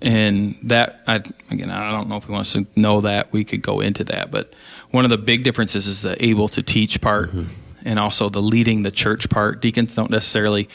[0.00, 1.16] And that, I,
[1.50, 3.32] again, I don't know if we want to know that.
[3.32, 4.54] We could go into that, but
[4.90, 7.52] one of the big differences is the able to teach part, mm-hmm.
[7.84, 9.60] and also the leading the church part.
[9.60, 10.68] Deacons don't necessarily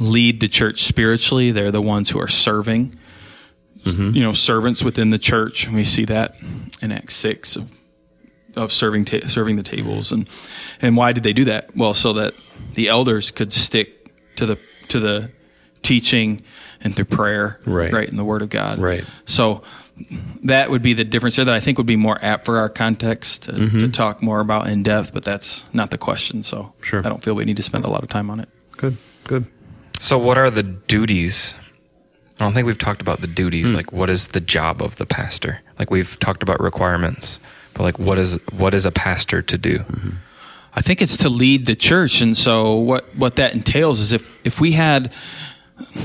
[0.00, 2.96] lead the church spiritually; they're the ones who are serving
[3.84, 4.16] mm-hmm.
[4.16, 5.68] you know servants within the church.
[5.68, 6.34] We see that
[6.82, 7.70] in Acts six of,
[8.56, 10.28] of serving ta- serving the tables and
[10.80, 11.76] and why did they do that?
[11.76, 12.34] Well, so that
[12.74, 15.30] the elders could stick to the to the
[15.82, 16.42] teaching
[16.84, 17.92] and through prayer, Right.
[17.92, 19.04] right, in the Word of God, Right.
[19.26, 19.62] So
[20.44, 22.68] that would be the difference there that I think would be more apt for our
[22.68, 23.90] context to, to mm-hmm.
[23.90, 26.42] talk more about in depth, but that's not the question.
[26.42, 27.00] So Sure.
[27.04, 28.48] I don't feel we need to spend a lot of time on it.
[28.76, 29.46] Good, good.
[29.98, 31.54] So, what are the duties?
[32.38, 33.70] I don't think we've talked about the duties.
[33.70, 33.76] Hmm.
[33.76, 35.60] Like, what is the job of the pastor?
[35.78, 37.38] Like, we've talked about requirements,
[37.74, 39.78] but like, what is what is a pastor to do?
[39.78, 40.10] Mm-hmm.
[40.76, 44.44] I think it's to lead the church, and so what what that entails is if
[44.44, 45.12] if we had,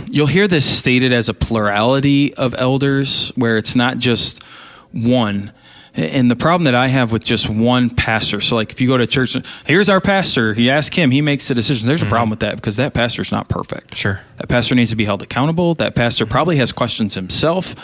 [0.07, 4.43] you'll hear this stated as a plurality of elders, where it's not just
[4.91, 5.51] one.
[5.95, 8.97] And the problem that I have with just one pastor, so like if you go
[8.97, 10.53] to church, here's our pastor.
[10.53, 11.87] You ask him, he makes the decision.
[11.87, 12.11] There's a mm-hmm.
[12.11, 13.95] problem with that because that pastor's not perfect.
[13.95, 14.19] Sure.
[14.37, 15.75] That pastor needs to be held accountable.
[15.75, 16.31] That pastor mm-hmm.
[16.31, 17.75] probably has questions himself.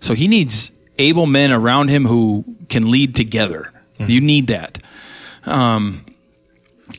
[0.00, 3.70] So he needs able men around him who can lead together.
[3.98, 4.10] Mm-hmm.
[4.10, 4.82] You need that.
[5.44, 6.04] Um,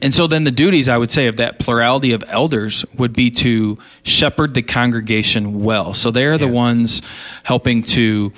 [0.01, 3.29] and so then the duties, I would say, of that plurality of elders would be
[3.31, 5.93] to shepherd the congregation well.
[5.93, 7.01] So they are the ones
[7.43, 8.33] helping to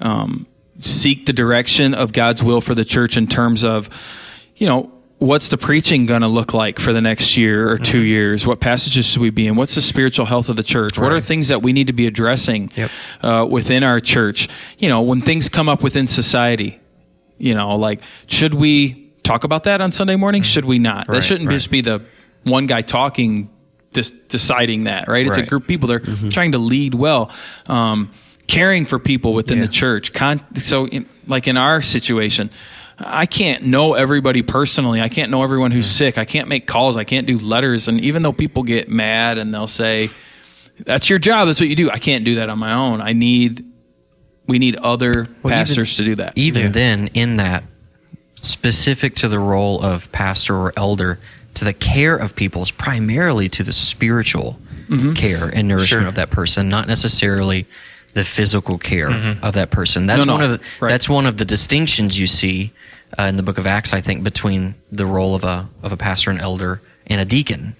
[0.00, 0.46] um,
[0.80, 3.88] seek the direction of God's will for the church in terms of,
[4.56, 8.00] you know, what's the preaching going to look like for the next year or 2
[8.00, 8.46] years?
[8.46, 9.56] What passages should we be in?
[9.56, 10.98] What's the spiritual health of the church?
[10.98, 12.90] What are things that we need to be addressing Yep.
[13.22, 14.48] uh, within our church?
[14.78, 16.78] You know, when things come up within society,
[17.38, 20.42] you know, like should we talk about that on Sunday morning?
[20.42, 20.46] Mm-hmm.
[20.46, 21.06] Should we not?
[21.08, 21.54] that shouldn't right.
[21.54, 22.02] just be the
[22.44, 23.50] one guy talking,
[23.92, 25.26] dis- deciding that, right?
[25.26, 26.28] It's a group of people that are mm-hmm.
[26.28, 27.30] trying to lead well,
[27.66, 28.10] um,
[28.46, 30.12] caring for people within the church.
[30.12, 32.50] Con- so, in, like in our situation.
[32.98, 35.02] I can't know everybody personally.
[35.02, 35.98] I can't know everyone who's mm.
[35.98, 36.16] sick.
[36.16, 36.96] I can't make calls.
[36.96, 37.88] I can't do letters.
[37.88, 40.08] And even though people get mad and they'll say,
[40.80, 41.46] "That's your job.
[41.46, 43.02] That's what you do," I can't do that on my own.
[43.02, 43.66] I need,
[44.46, 46.32] we need other Well, even- pastors to do that.
[46.36, 46.68] Even Yeah.
[46.70, 47.64] then, in that,
[48.36, 51.18] specific to the role of pastor or elder,
[51.54, 54.58] to the care of people is primarily to the spiritual
[55.16, 56.06] care and nourishment Sure.
[56.08, 57.66] of that person, not necessarily
[58.14, 59.10] the physical care
[59.42, 60.06] of that person.
[60.06, 60.42] That's No, no.
[60.44, 60.88] one of the, Right.
[60.90, 62.70] that's one of the distinctions you see
[63.18, 63.92] uh, in the Book of Acts.
[63.92, 67.74] I think between the role of a of a pastor and elder and a deacon.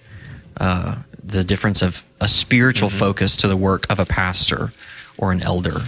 [0.59, 4.71] Uh, the difference of a spiritual focus to the work of a pastor
[5.17, 5.81] or an elder,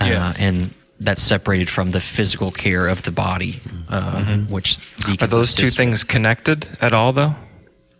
[0.00, 0.70] uh, and
[1.04, 4.78] that's separated from the physical care of the body, uh, which
[5.20, 7.34] Are those two things connected at all, though?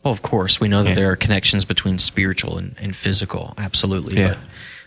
[0.05, 0.95] well, of course, we know that Yeah.
[0.97, 4.19] there are connections between spiritual and, and physical, absolutely.
[4.19, 4.35] Yeah.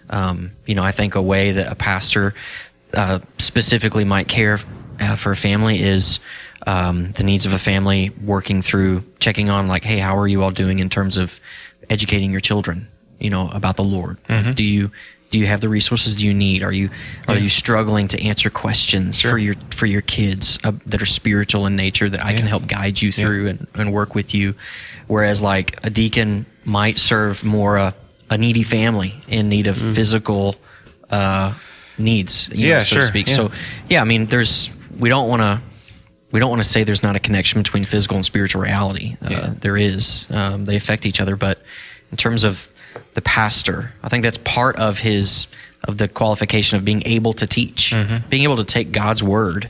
[0.07, 2.33] But, um, you know, I think a way that a pastor
[2.93, 4.59] uh, specifically might care
[4.99, 6.19] uh, for a family is
[6.67, 10.43] um, the needs of a family, working through checking on, like, hey, how are you
[10.43, 11.39] all doing in terms of
[11.89, 12.87] educating your children,
[13.19, 14.17] you know, about the Lord?
[14.29, 14.51] Mm-hmm.
[14.53, 14.91] Do you
[15.31, 16.63] do you have the resources do you need?
[16.63, 16.89] Are you
[17.27, 19.31] are you struggling to answer questions Sure.
[19.31, 22.67] for your for your kids uh, that are spiritual in nature that I can help
[22.67, 24.55] guide you through and, and work with you?
[25.07, 27.93] Whereas like a deacon might serve more a,
[28.29, 30.55] a needy family in need of physical
[31.09, 31.53] uh,
[31.97, 33.27] needs, you know, Yeah, so sure, to speak.
[33.27, 33.35] yeah.
[33.35, 33.51] So
[33.89, 35.61] yeah, I mean, there's we don't want to
[36.31, 39.15] we don't want to say there's not a connection between physical and spiritual reality.
[39.21, 39.53] Uh, Yeah.
[39.59, 40.27] There is.
[40.29, 41.59] Um, they affect each other, but
[42.11, 42.69] in terms of
[43.13, 45.47] the pastor, I think that's part of his
[45.87, 48.27] of the qualification of being able to teach, Mm-hmm.
[48.29, 49.69] being able to take God's word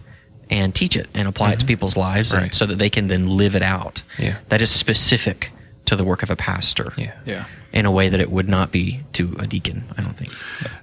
[0.49, 2.55] and teach it and apply it to people's lives, and Right.
[2.55, 4.03] so that they can then live it out.
[4.17, 4.37] Yeah.
[4.49, 5.51] That is specific
[5.85, 6.93] to the work of a pastor.
[6.97, 7.11] Yeah.
[7.25, 7.45] Yeah.
[7.73, 10.31] In a way that it would not be to a deacon, I don't think.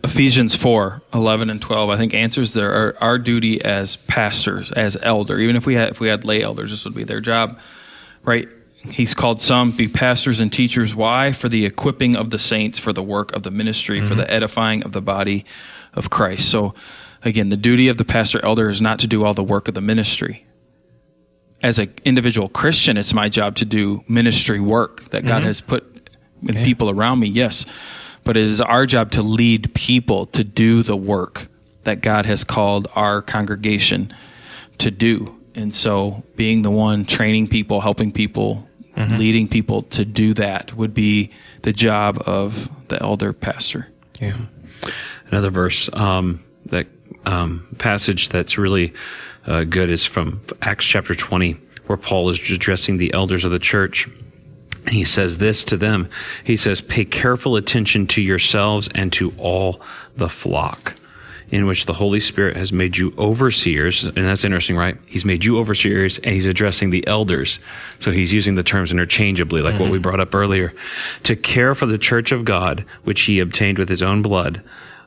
[0.05, 4.99] Ephesians 4, 11 and 12, I think answers their, our, our duty as pastors, as
[5.01, 5.39] elder.
[5.39, 7.59] Even if we had, if we had lay elders, this would be their job,
[8.25, 8.49] right?
[8.91, 10.95] He's called some be pastors and teachers.
[10.95, 11.33] Why?
[11.33, 14.19] For the equipping of the saints, for the work of the ministry, for mm-hmm.
[14.19, 15.45] the edifying of the body
[15.95, 16.51] of Christ.
[16.51, 16.75] So,
[17.25, 19.75] again, the duty of the pastor elder is not to do all the work of
[19.75, 20.45] the ministry.
[21.63, 25.47] As an individual Christian, it's my job to do ministry work that God mm-hmm.
[25.47, 26.11] has put
[26.43, 27.65] with people around me, yes.
[28.25, 31.47] But it is our job to lead people to do the work
[31.85, 34.13] that God has called our congregation
[34.79, 35.39] to do.
[35.55, 38.67] And so being the one training people, helping people,
[38.97, 41.31] leading people to do that would be
[41.63, 43.89] the job of the elder pastor.
[44.21, 44.37] Yeah.
[45.31, 46.87] Another verse um, that
[47.25, 48.93] um, passage that's really
[49.47, 53.59] uh, good is from Acts chapter 20, where Paul is addressing the elders of the
[53.59, 54.09] church.
[54.89, 56.09] He says this to them.
[56.45, 59.81] He says, Pay careful attention to yourselves and to all
[60.17, 60.97] the flock
[61.53, 64.05] in which the Holy Spirit has made you overseers.
[64.05, 64.97] And that's interesting, right?
[65.07, 67.61] He's made you overseers and he's addressing the elders.
[67.99, 70.73] So he's using the terms interchangeably, like what we brought up earlier,
[71.25, 74.63] to care for the church of God, which he obtained with his own blood.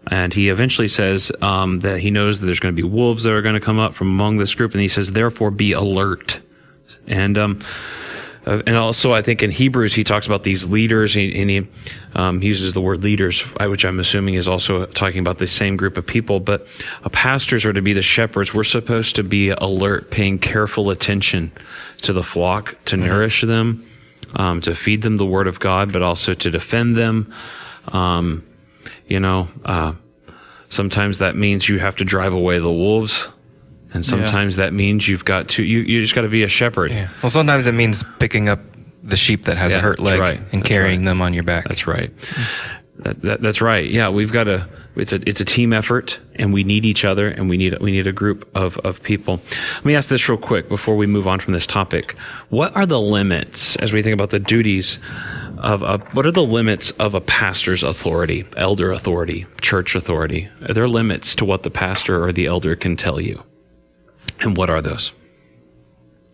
[0.08, 3.34] And he eventually says um, that he knows that there's going to be wolves that
[3.34, 4.74] are going to come up from among this group.
[4.74, 6.42] And he says, therefore, be alert.
[7.08, 7.64] And um,
[8.46, 11.68] uh, and also, I think in Hebrews he talks about these leaders, he, and he,
[12.14, 15.78] um, he uses the word leaders, which I'm assuming is also talking about the same
[15.78, 16.40] group of people.
[16.40, 16.68] But
[17.04, 18.54] uh, pastors are to be the shepherds.
[18.54, 21.52] We're supposed to be alert, paying careful attention
[22.04, 23.90] to the flock, to nourish them,
[24.36, 27.34] um, to feed them the word of God, but also to defend them.
[27.88, 28.46] Um,
[29.08, 29.94] you know, uh,
[30.70, 33.30] sometimes that means you have to drive away the wolves.
[33.96, 36.92] And sometimes that means you've got to, you, you just got to be a shepherd.
[36.92, 37.10] Yeah.
[37.24, 38.60] Well, sometimes it means picking up
[39.04, 40.38] the sheep that has Yeah, a hurt leg right.
[40.40, 41.06] and That's carrying right.
[41.06, 41.68] them on your back.
[41.68, 42.12] That's right.
[43.00, 43.90] That, that, that's right.
[43.90, 47.28] Yeah, we've got a it's a it's a team effort, and we need each other,
[47.28, 49.42] and we need we need a group of of people.
[49.76, 52.16] Let me ask this real quick before we move on from this topic.
[52.50, 55.00] What are the limits as we think about the duties
[55.58, 60.48] of a, what are the limits of a pastor's authority, elder authority, church authority?
[60.68, 63.44] Are there limits to what the pastor or the elder can tell you,
[64.42, 65.12] and what are those?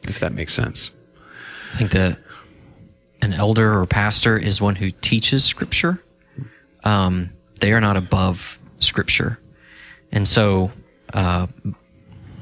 [0.08, 0.92] If that makes sense.
[1.74, 2.20] I think that
[3.22, 6.04] an elder or pastor is one who teaches Scripture.
[6.84, 9.40] Um, they are not above Scripture,
[10.12, 10.72] and so
[11.14, 11.48] uh,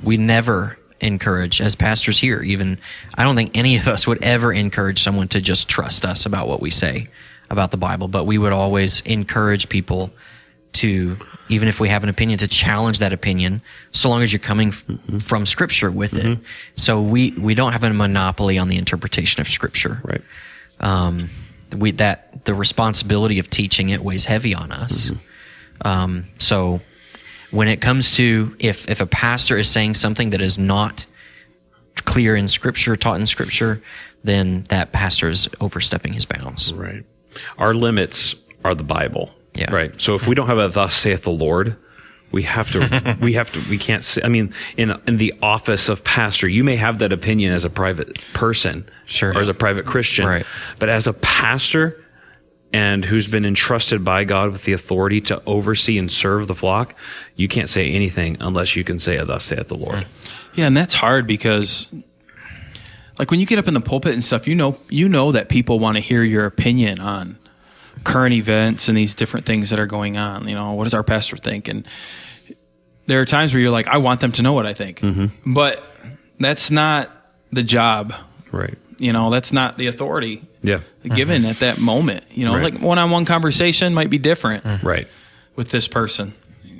[0.03, 2.41] we never encourage as pastors here.
[2.41, 2.79] Even
[3.15, 6.47] I don't think any of us would ever encourage someone to just trust us about
[6.47, 7.07] what we say
[7.49, 10.11] about the Bible, but we would always encourage people
[10.83, 11.17] to
[11.49, 13.61] even if we have an opinion to challenge that opinion
[13.91, 14.83] so long as you're coming f-
[15.23, 16.37] from scripture with it
[16.75, 20.21] so we we don't have a monopoly on the interpretation of scripture Right.
[20.79, 21.29] um,
[21.77, 25.11] we that the responsibility of teaching it weighs heavy on us.
[25.85, 26.81] Um, so
[27.51, 31.05] when it comes to if if a pastor is saying something that is not
[32.05, 33.81] clear in Scripture, taught in Scripture,
[34.23, 36.73] then that pastor is overstepping his bounds.
[36.73, 37.03] Right.
[37.57, 39.29] Our limits are the Bible.
[39.59, 39.73] Yeah.
[39.73, 39.99] Right.
[40.01, 41.75] So if we don't have a "Thus saith the Lord,"
[42.31, 43.17] we have to.
[43.21, 43.69] we have to.
[43.69, 44.03] We can't.
[44.03, 47.65] Say, I mean, in in the office of pastor, you may have that opinion as
[47.65, 49.31] a private person, Sure.
[49.33, 50.45] or as a private Christian, Right.
[50.77, 51.99] But as a pastor,
[52.71, 56.93] and who's been entrusted by God with the authority to oversee and serve the flock,
[57.35, 60.05] you can't say anything unless you can say, a "Thus saith the Lord." Mm.
[60.53, 61.87] Yeah, and that's hard because
[63.17, 65.49] like when you get up in the pulpit and stuff, you know you know that
[65.49, 67.37] people want to hear your opinion on
[68.03, 70.47] current events and these different things that are going on.
[70.47, 71.67] You know, what does our pastor think?
[71.67, 71.87] And
[73.07, 75.01] there are times where you're like, I want them to know what I think.
[75.45, 75.83] But
[76.39, 77.09] that's not
[77.51, 78.13] the job.
[78.51, 78.77] Right.
[78.97, 80.81] You know, that's not the authority Yeah.
[81.03, 82.25] given at that moment.
[82.31, 82.73] You know, Right.
[82.73, 85.07] like one on one conversation might be different Right.
[85.55, 86.33] with this person.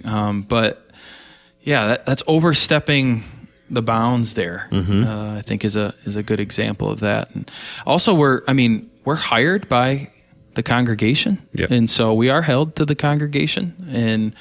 [0.06, 0.86] Um, but
[1.64, 3.24] yeah, that, that's overstepping
[3.70, 4.68] the bounds there.
[4.72, 7.30] Uh, I think is a is a good example of that.
[7.36, 7.50] And
[7.86, 10.10] also, we're I mean we're hired by
[10.60, 11.72] the congregation, Yep.
[11.72, 14.34] and so we are held to the congregation, and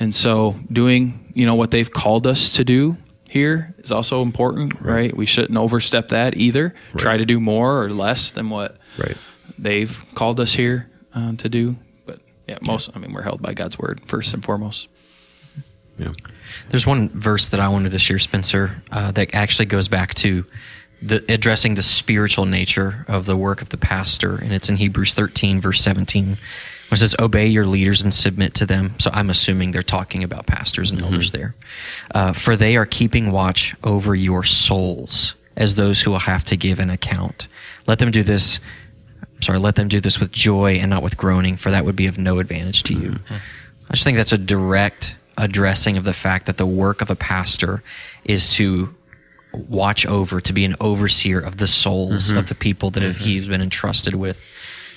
[0.00, 2.96] and so doing you know what they've called us to do
[3.28, 5.16] here is also important, right?
[5.16, 6.74] We shouldn't overstep that either.
[6.96, 9.16] Try to do more or less than what Right.
[9.58, 11.76] they've called us here um, to do.
[12.06, 14.88] But yeah, most I mean we're held by God's word first and foremost.
[15.98, 16.12] Yeah.
[16.70, 20.44] There's one verse that I wanted to share, Spencer, uh, that actually goes back to
[21.02, 25.14] the addressing the spiritual nature of the work of the pastor, and it's in Hebrews
[25.14, 26.36] 13, verse 17, where
[26.92, 30.46] it says, "Obey your leaders and submit to them." So I'm assuming they're talking about
[30.46, 31.54] pastors and elders there,
[32.14, 36.56] uh, for they are keeping watch over your souls as those who will have to
[36.56, 37.48] give an account.
[37.86, 38.60] Let them do this.
[39.40, 42.06] Sorry, let them do this with joy and not with groaning, for that would be
[42.06, 43.18] of no advantage to you.
[43.90, 47.16] I just think that's a direct addressing of the fact that the work of a
[47.16, 47.82] pastor
[48.24, 48.94] is to
[49.52, 53.48] watch over, to be an overseer of the souls of the people that have, he's
[53.48, 54.42] been entrusted with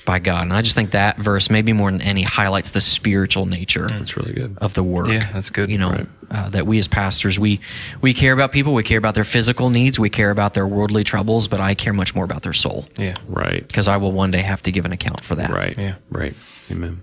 [0.06, 0.44] by God.
[0.44, 4.16] And I just think that verse, maybe more than any, highlights the spiritual nature That's
[4.16, 4.56] really good.
[4.60, 5.08] of the work.
[5.08, 5.70] Yeah, that's good.
[5.72, 6.08] You know, Right.
[6.30, 7.60] uh, that we as pastors, we
[8.02, 11.04] we care about people, we care about their physical needs, we care about their worldly
[11.04, 13.16] troubles, but I care much more about their soul Yeah.
[13.28, 13.68] Right.
[13.68, 15.50] because I will one day have to give an account for that.
[15.50, 15.76] Right.
[15.78, 15.96] Yeah.
[16.12, 16.36] Right.
[16.70, 17.02] Amen.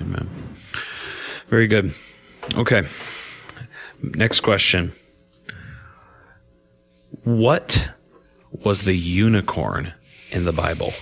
[0.00, 0.28] Amen.
[1.48, 1.92] Very good.
[2.54, 2.82] Okay.
[4.00, 4.92] Next question.
[7.22, 7.90] What
[8.50, 9.92] was the unicorn
[10.30, 10.92] in the Bible?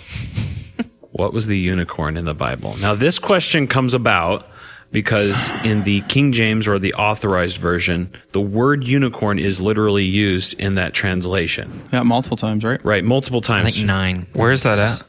[1.12, 2.74] what was the unicorn in the Bible?
[2.80, 4.46] Now, this question comes about
[4.90, 10.52] because in the King James or the authorized version, the word unicorn is literally used
[10.54, 11.82] in that translation.
[11.92, 12.84] Yeah, multiple times, right?
[12.84, 13.02] Right.
[13.02, 13.74] Multiple I times.
[13.74, 14.26] think nine.
[14.34, 15.02] Where is that at?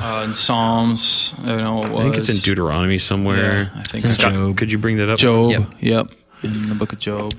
[0.00, 1.84] Uh, in Psalms, I don't know.
[1.84, 2.00] It was.
[2.00, 3.72] I think it's in Deuteronomy somewhere.
[3.74, 4.16] Yeah, I think It's in so.
[4.18, 4.56] Scott, Job.
[4.56, 5.18] Could you bring that up?
[5.18, 5.50] Job.
[5.50, 5.62] Yep.
[5.80, 6.10] Yep.
[6.44, 7.34] In the book of Job.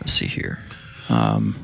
[0.00, 0.58] Let's see here.
[1.08, 1.62] Um,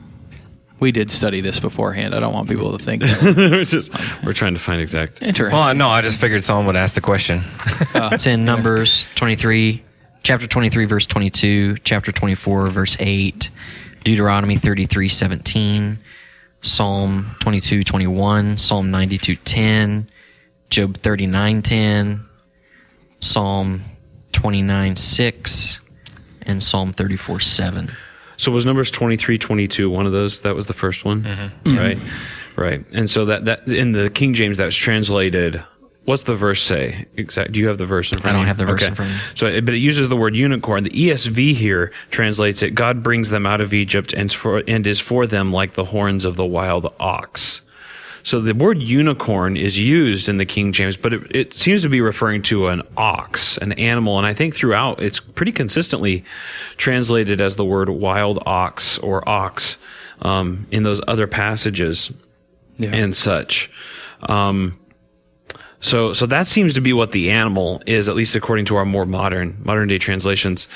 [0.81, 2.15] we did study this beforehand.
[2.15, 3.03] I don't want people to think.
[3.07, 3.93] It's just-
[4.25, 5.23] we're trying to find exact.
[5.23, 5.57] Interesting.
[5.57, 7.39] Well, no, I just figured someone would ask the question.
[7.95, 9.83] Uh, it's in Numbers 23,
[10.25, 13.51] chapter 23, verse 22, chapter 24, verse 8,
[14.03, 15.99] Deuteronomy 33, 17,
[16.63, 20.09] Psalm 22, 21, Psalm 92, 10,
[20.71, 22.25] Job 39, 10,
[23.21, 23.83] Psalm
[24.33, 25.81] 29, 6,
[26.43, 27.93] and Psalm 34, 7.
[28.37, 30.41] So was Numbers 23, 22 one of those?
[30.43, 31.77] That was the first one, mm-hmm.
[31.77, 31.99] right?
[32.57, 32.85] Right.
[32.93, 35.63] And so that that in the King James that was translated.
[36.05, 37.07] What's the verse say?
[37.17, 37.53] Exact.
[37.53, 38.35] Do you have the verse in front?
[38.35, 38.49] I don't of you?
[38.49, 39.23] have the verse in front of me.
[39.35, 40.83] So, but it uses the word unicorn.
[40.83, 44.99] The ESV here translates it: God brings them out of Egypt and for and is
[44.99, 47.61] for them like the horns of the wild ox.
[48.23, 51.89] So the word unicorn is used in the King James, but it, it seems to
[51.89, 56.25] be referring to an ox, an animal, and I think throughout it's pretty consistently
[56.77, 59.79] translated as the word wild ox or ox
[60.23, 62.13] um, in those other passages
[62.79, 63.71] and such.
[64.29, 64.79] Um,
[65.81, 68.85] so, so that seems to be what the animal is, at least according to our
[68.85, 70.69] more modern, modern day translations,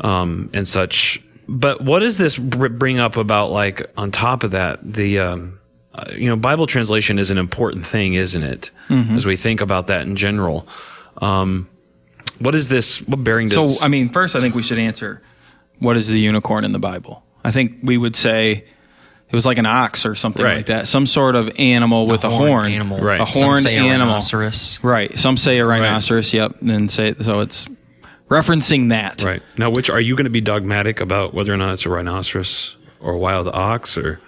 [0.00, 1.22] um, and such.
[1.46, 5.60] But what does this br- bring up about, like, on top of that, the, um,
[5.98, 8.70] uh, you know, Bible translation is an important thing, isn't it?
[8.90, 10.66] As we think about that in general.
[11.20, 11.68] Um,
[12.38, 13.02] what is this?
[13.02, 13.78] What bearing does?
[13.78, 15.20] So, I mean, first, I think we should answer
[15.78, 17.22] what is the unicorn in the Bible?
[17.44, 18.52] I think we would say
[19.30, 20.56] it was like an ox or something Right.
[20.58, 22.98] like that, some sort of animal with a horned horn, animal.
[23.00, 23.20] Right.
[23.20, 24.78] A Some horned say a animal, rhinoceros.
[24.82, 25.18] right?
[25.18, 26.32] Some say a rhinoceros.
[26.32, 27.40] Yep, and then say so.
[27.40, 27.66] It's
[28.28, 29.22] referencing that.
[29.22, 31.90] right now, which are you going to be dogmatic about whether or not it's a
[31.90, 34.20] rhinoceros or a wild ox or?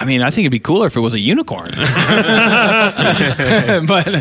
[0.00, 1.88] I mean, I think it'd be cooler if it was a unicorn, but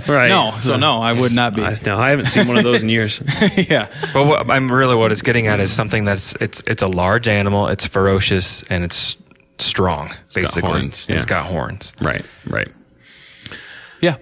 [0.07, 0.27] Right.
[0.27, 0.53] no.
[0.59, 1.63] So no, I would not be.
[1.63, 3.21] I, no, I haven't seen one of those in years.
[3.57, 6.87] yeah, But what, I'm really what it's getting at is something that's it's it's a
[6.87, 9.17] large animal, it's ferocious, and it's
[9.59, 10.09] strong.
[10.33, 11.15] basically, horns, yeah.
[11.15, 11.93] it's got horns.
[12.01, 12.69] right, right.
[14.01, 14.17] yeah.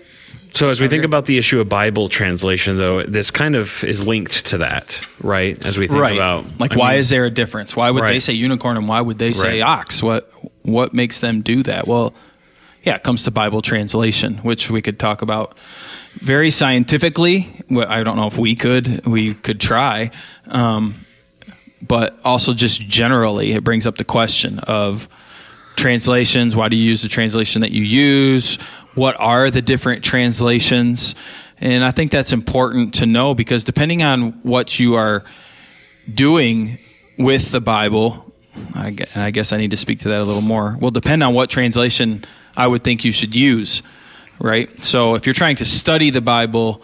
[0.54, 4.08] So as we think about the issue of Bible translation, though, this kind of is
[4.08, 5.62] linked to that, right?
[5.66, 6.16] As we think right.
[6.16, 7.76] about, like, I why mean, is there a difference?
[7.76, 9.80] Why would they say unicorn and why would they say Right.
[9.80, 10.02] ox?
[10.02, 10.32] What
[10.66, 11.88] what makes them do that?
[11.88, 12.14] Well,
[12.84, 15.58] yeah, it comes to Bible translation, which we could talk about
[16.16, 17.64] very scientifically.
[17.72, 19.06] I don't know if we could.
[19.06, 20.12] We could try,
[20.48, 20.96] um,
[21.82, 25.08] but also just generally, it brings up the question of
[25.76, 26.56] translations.
[26.56, 28.56] Why do you use the translation that you use?
[28.94, 31.16] What are the different translations?
[31.60, 35.24] And I think that's important to know because depending on what you are
[36.14, 36.78] doing
[37.18, 38.25] with the Bible,
[38.74, 40.78] I gue- I guess I need to speak to that a little more.
[40.80, 42.24] Will depend on what translation
[42.56, 43.82] I would think you should use,
[44.40, 44.84] right?
[44.84, 46.82] So if you're trying to study the Bible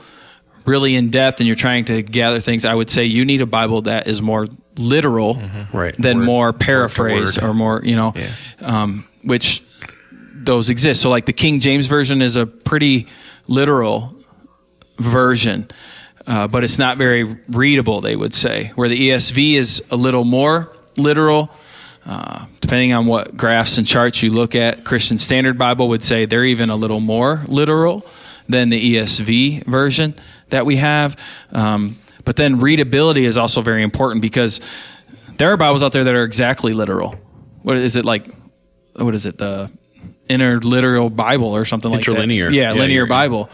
[0.66, 3.46] really in depth and you're trying to gather things, I would say you need a
[3.46, 4.48] Bible that is more
[4.78, 5.42] literal
[5.74, 5.96] Right.
[5.98, 8.14] than Word- more paraphrase or more, you know,
[8.62, 9.64] um, which
[10.34, 11.02] those exist.
[11.02, 13.08] So like the King James version is a pretty
[13.48, 14.16] literal
[15.00, 15.68] version,
[16.28, 18.72] uh, but it's not very readable, they would say.
[18.76, 21.50] Where the ESV is a little more literal,
[22.06, 24.84] uh, depending on what graphs and charts you look at.
[24.84, 28.06] Christian Standard Bible would say they're even a little more literal
[28.50, 30.16] than the ESV version
[30.50, 31.16] that we have.
[31.52, 34.62] Um, But then readability is also very important because
[35.38, 37.16] there are Bibles out there that are exactly literal.
[37.64, 38.28] What is it like?
[38.96, 39.38] What is it?
[39.38, 39.70] The
[40.30, 42.12] interliteral Bible or something like that.
[42.12, 42.50] Interlinear.
[42.52, 43.50] Yeah, Yeah, linear you're- Bible.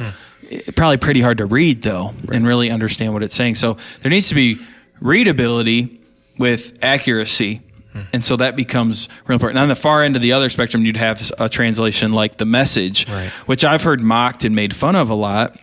[0.50, 3.56] It- Probably pretty hard to read though, and really understand what it's saying.
[3.56, 4.60] So there needs to be
[5.02, 6.00] readability
[6.38, 7.62] with accuracy.
[7.98, 8.10] Mm-hmm.
[8.14, 9.60] And so that becomes real important.
[9.60, 13.08] On the far end of the other spectrum, you'd have a translation like the message,
[13.10, 13.30] Right.
[13.46, 15.58] which I've heard mocked and made fun of a lot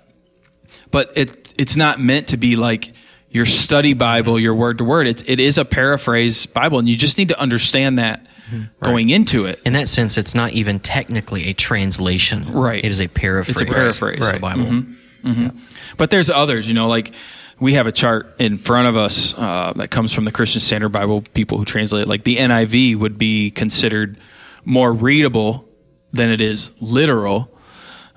[0.94, 2.92] but it it's not meant to be like
[3.28, 5.08] your study Bible, your word to word.
[5.08, 8.66] It's it is a paraphrase Bible, and you just need to understand that mm-hmm.
[8.80, 9.60] going into it.
[9.66, 12.52] In that sense, it's not even technically a translation.
[12.52, 12.78] Right.
[12.78, 13.60] It is a paraphrase.
[13.60, 14.24] It's a paraphrase.
[14.24, 14.62] of the Bible.
[14.62, 15.58] Mm-hmm.
[15.96, 17.12] But there's others, you know, like
[17.64, 20.90] we have a chart in front of us uh, that comes from the Christian Standard
[20.90, 21.22] Bible.
[21.32, 24.18] People who translate it, like the NIV, would be considered
[24.66, 25.66] more readable
[26.12, 27.50] than it is literal,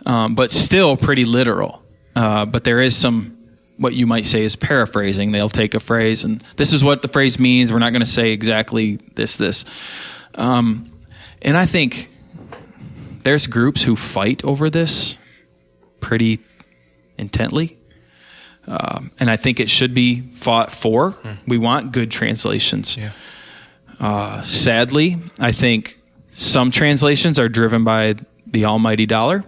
[0.05, 1.81] um, but still pretty literal.
[2.13, 3.37] Uh, but there is some
[3.77, 5.31] what you might say is paraphrasing.
[5.31, 7.71] They'll take a phrase and this is what the phrase means.
[7.71, 9.63] We're not going to say exactly this this.
[10.35, 10.91] Um,
[11.41, 12.09] and I think
[13.23, 15.17] there's groups who fight over this
[16.01, 16.39] pretty
[17.17, 17.76] intently.
[18.67, 21.15] Um, and I think it should be fought for.
[21.47, 22.97] We want good translations.
[22.97, 23.11] Yeah.
[23.99, 25.97] Uh, sadly, I think
[26.31, 28.15] some translations are driven by
[28.45, 29.43] the almighty dollar.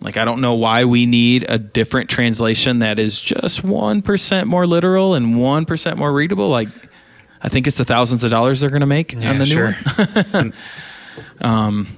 [0.00, 4.66] Like, I don't know why we need a different translation that is just 1% more
[4.66, 6.48] literal and 1% more readable.
[6.48, 6.68] Like,
[7.42, 9.50] I think it's the thousands of dollars they're going to make Yeah, on the new
[9.50, 9.72] sure.
[10.30, 10.54] one.
[11.40, 11.88] um,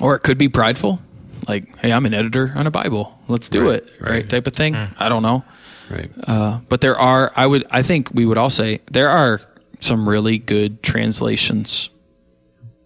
[0.00, 1.00] or it could be prideful.
[1.48, 3.18] Like, hey, I'm an editor on a Bible.
[3.28, 3.92] Let's do Right, it.
[4.00, 4.10] Right.
[4.10, 4.28] right.
[4.30, 4.74] Type of thing.
[4.76, 5.44] I don't know.
[5.90, 6.10] Right.
[6.26, 9.40] Uh, but there are, I would, I think we would all say there are
[9.80, 11.90] some really good translations,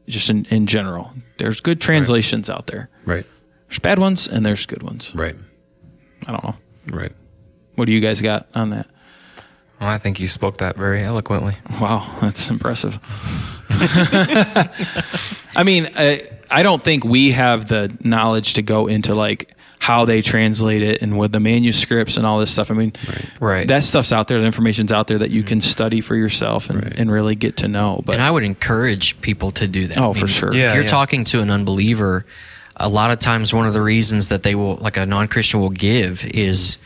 [0.08, 1.12] just in, in general.
[1.38, 2.88] There's good translations out there.
[3.04, 3.26] Right.
[3.68, 5.14] There's bad ones and there's good ones.
[5.14, 5.36] Right.
[6.26, 6.56] I don't know.
[6.96, 7.12] Right.
[7.74, 8.88] What do you guys got on that?
[9.80, 11.54] Well, I think you spoke that very eloquently.
[11.80, 12.98] Wow, that's impressive.
[15.54, 20.04] I mean, I, I don't think we have the knowledge to go into like how
[20.04, 22.70] they translate it and with the manuscripts and all this stuff.
[22.70, 22.92] I mean,
[23.40, 23.68] Right.
[23.68, 24.40] that stuff's out there.
[24.40, 26.92] The information's out there that you can study for yourself and, Right.
[26.96, 28.02] and really get to know.
[28.04, 29.98] But And I would encourage people to do that.
[29.98, 30.48] Oh, for sure.
[30.48, 30.86] If you're yeah.
[30.88, 32.24] talking to an unbeliever,
[32.76, 35.60] a lot of times one of the reasons that they will, like a non Christian
[35.60, 36.78] will give, is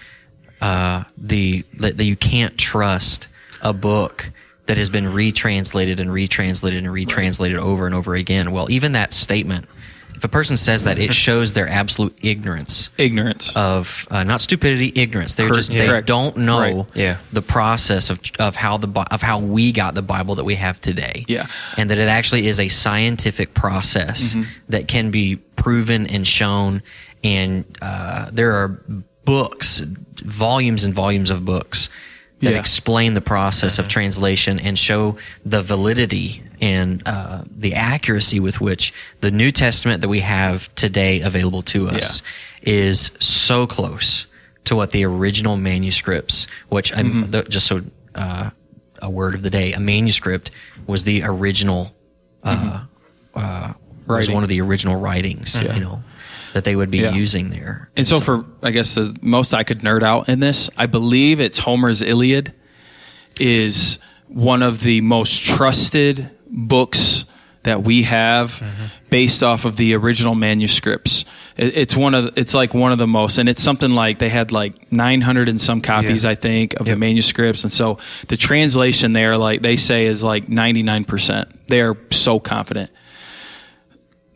[0.60, 3.28] uh, the that, that you can't trust
[3.62, 4.30] a book
[4.70, 8.52] that has been retranslated and retranslated and retranslated over and over again.
[8.52, 9.66] Well, even that statement,
[10.14, 13.50] if a person says that, it shows their absolute ignorance ignorance.
[13.56, 15.34] of uh, not stupidity, ignorance.
[15.34, 15.78] They're Cor- just yeah.
[15.78, 16.06] they Correct.
[16.06, 16.86] don't know Right.
[16.94, 17.16] Yeah.
[17.32, 20.54] the process of of how the Bi- of how we got the Bible that we
[20.56, 21.24] have today.
[21.26, 21.46] Yeah.
[21.76, 24.42] and that it actually is a scientific process Mm-hmm.
[24.68, 26.82] that can be proven and shown.
[27.24, 28.68] And uh, there are
[29.24, 29.80] books,
[30.24, 31.88] volumes and volumes of books
[32.40, 32.58] that Yeah.
[32.58, 38.92] explain the process of translation and show the validity and uh, the accuracy with which
[39.20, 42.22] the New Testament that we have today available to us
[42.62, 44.26] is so close
[44.64, 47.82] to what the original manuscripts, which I'm the, just so
[48.14, 48.50] uh,
[49.02, 50.50] a word of the day, a manuscript
[50.86, 51.94] was the original,
[52.44, 52.84] uh,
[53.34, 53.72] uh,
[54.06, 56.02] was one of the original writings, you know,
[56.54, 57.14] that they would be Yeah.
[57.14, 57.90] using there.
[57.96, 61.40] And so, for I guess the most I could nerd out in this, I believe
[61.40, 62.52] it's Homer's Iliad
[63.38, 63.98] is
[64.28, 67.24] one of the most trusted books
[67.62, 68.86] that we have mm-hmm.
[69.10, 71.24] based off of the original manuscripts.
[71.56, 74.30] It, it's one of it's like one of the most, and it's something like they
[74.30, 76.30] had like 900 and some copies, Yeah.
[76.30, 77.98] I think, of the manuscripts, and so
[78.28, 81.48] the translation there, like they say, is like 99 percent.
[81.68, 82.90] They are so confident.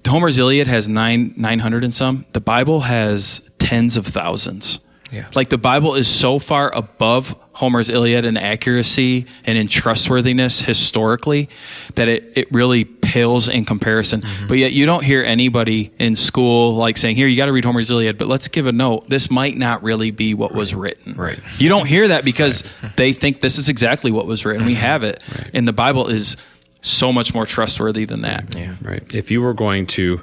[0.07, 2.27] Homer's Iliad has nine nine hundred and some.
[2.33, 4.81] The Bible has tens of thousands.
[5.11, 5.27] Yeah.
[5.35, 11.49] Like the Bible is so far above Homer's Iliad in accuracy and in trustworthiness historically
[11.95, 14.23] that it, it really pales in comparison.
[14.23, 14.49] Mm-hmm.
[14.49, 17.65] But yet you don't hear anybody in school like saying, Here, you got to read
[17.65, 19.09] Homer's Iliad, but let's give a note.
[19.09, 21.15] This might not really be what was written.
[21.15, 21.39] Right.
[21.59, 22.65] You don't hear that because
[22.97, 24.63] they think this is exactly what was written.
[24.63, 24.69] Mm-hmm.
[24.69, 25.23] We have it.
[25.53, 26.37] And the Bible is
[26.85, 28.55] so much more trustworthy than that.
[28.55, 28.77] Yeah.
[28.83, 29.03] Right.
[29.13, 30.21] If you were going to,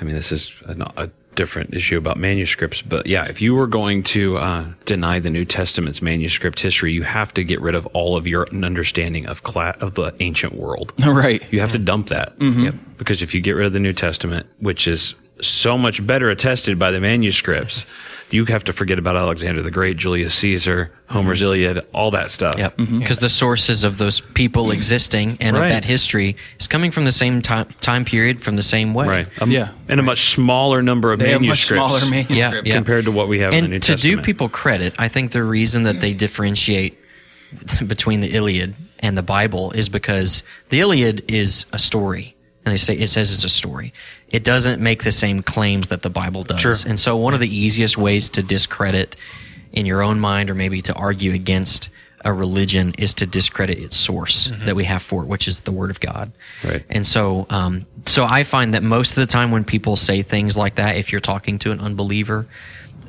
[0.00, 3.66] I mean, this is a, a different issue about manuscripts, but yeah, if you were
[3.66, 7.86] going to uh, deny the New Testament's manuscript history, you have to get rid of
[7.86, 10.92] all of your understanding of cla- of the ancient world.
[11.04, 11.42] Right.
[11.52, 12.34] You have to dump that.
[12.40, 12.74] Yep.
[12.96, 16.78] Because if you get rid of the New Testament, which is so much better attested
[16.78, 17.84] by the manuscripts
[18.32, 21.46] you have to forget about Alexander the Great, Julius Caesar, Homer's mm-hmm.
[21.46, 22.56] Iliad, all that stuff.
[22.58, 22.76] Yep.
[22.76, 22.98] Mm-hmm.
[22.98, 24.72] Because the sources of those people mm-hmm.
[24.72, 25.64] existing and Right.
[25.64, 29.06] of that history is coming from the same time time period, from the same way.
[29.06, 29.28] Right.
[29.40, 29.70] Um, Yeah.
[29.88, 31.86] And a much smaller number of They have much manuscripts.
[31.86, 32.68] smaller manuscripts.
[32.68, 32.74] Yeah.
[32.74, 35.32] compared to what we have in the New And to do people credit, I think
[35.32, 36.98] the reason that they differentiate
[37.86, 42.34] between the Iliad and the Bible is because the Iliad is a story.
[42.64, 43.92] And they say it says it's a story.
[44.28, 46.60] It doesn't make the same claims that the Bible does.
[46.60, 46.74] Sure.
[46.86, 49.16] And so one of the easiest ways to discredit
[49.72, 51.88] in your own mind or maybe to argue against
[52.24, 55.72] a religion is to discredit its source that we have for it, which is the
[55.72, 56.30] Word of God.
[56.62, 56.84] Right.
[56.88, 60.56] And so, um, so I find that most of the time when people say things
[60.56, 62.46] like that, if you're talking to an unbeliever,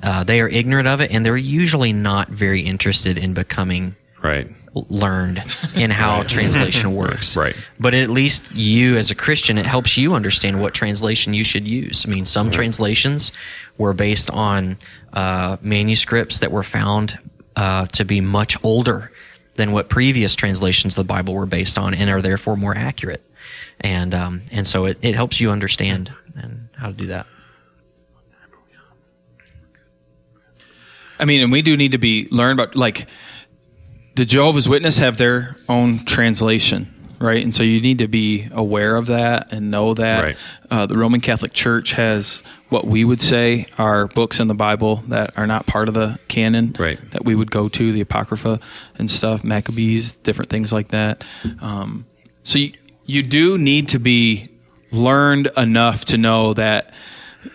[0.01, 4.47] uh, they are ignorant of it, and they're usually not very interested in becoming right.
[4.75, 5.43] L- learned
[5.75, 7.35] in how translation works.
[7.35, 7.55] Right.
[7.79, 11.67] But at least you, as a Christian, it helps you understand what translation you should
[11.67, 12.05] use.
[12.05, 13.31] I mean, some translations
[13.77, 14.77] were based on
[15.13, 17.19] uh, manuscripts that were found
[17.55, 19.11] uh, to be much older
[19.55, 23.23] than what previous translations of the Bible were based on, and are therefore more accurate.
[23.81, 27.27] And um, and so it, it helps you understand and how to do that.
[31.19, 33.07] I mean, and we do need to be learn about like
[34.15, 37.43] the Jehovah's Witness have their own translation, right?
[37.43, 40.23] And so you need to be aware of that and know that.
[40.23, 40.37] Right.
[40.69, 44.97] Uh, the Roman Catholic Church has what we would say are books in the Bible
[45.07, 46.99] that are not part of the canon, Right.
[47.11, 48.59] That we would go to the Apocrypha
[48.95, 51.23] and stuff, Maccabees, different things like that.
[51.61, 52.05] Um,
[52.43, 52.73] so you,
[53.05, 54.49] you do need to be
[54.91, 56.93] learned enough to know that,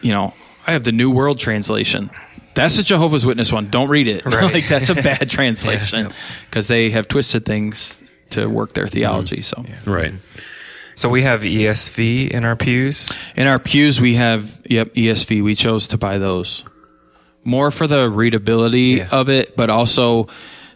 [0.02, 0.34] you know,
[0.66, 2.11] I have the New World Translation.
[2.59, 3.70] That's the Jehovah's Witness one.
[3.70, 4.26] Don't read it.
[4.54, 6.11] like that's a bad translation
[6.50, 7.96] because they have twisted things
[8.30, 9.40] to work their theology.
[9.42, 10.12] So Right.
[10.96, 13.12] So we have ESV in our pews.
[13.36, 15.42] in our pews we have yep ESV.
[15.44, 16.64] We chose to buy those
[17.44, 19.09] more for the readability Yeah.
[19.12, 20.26] of it, but also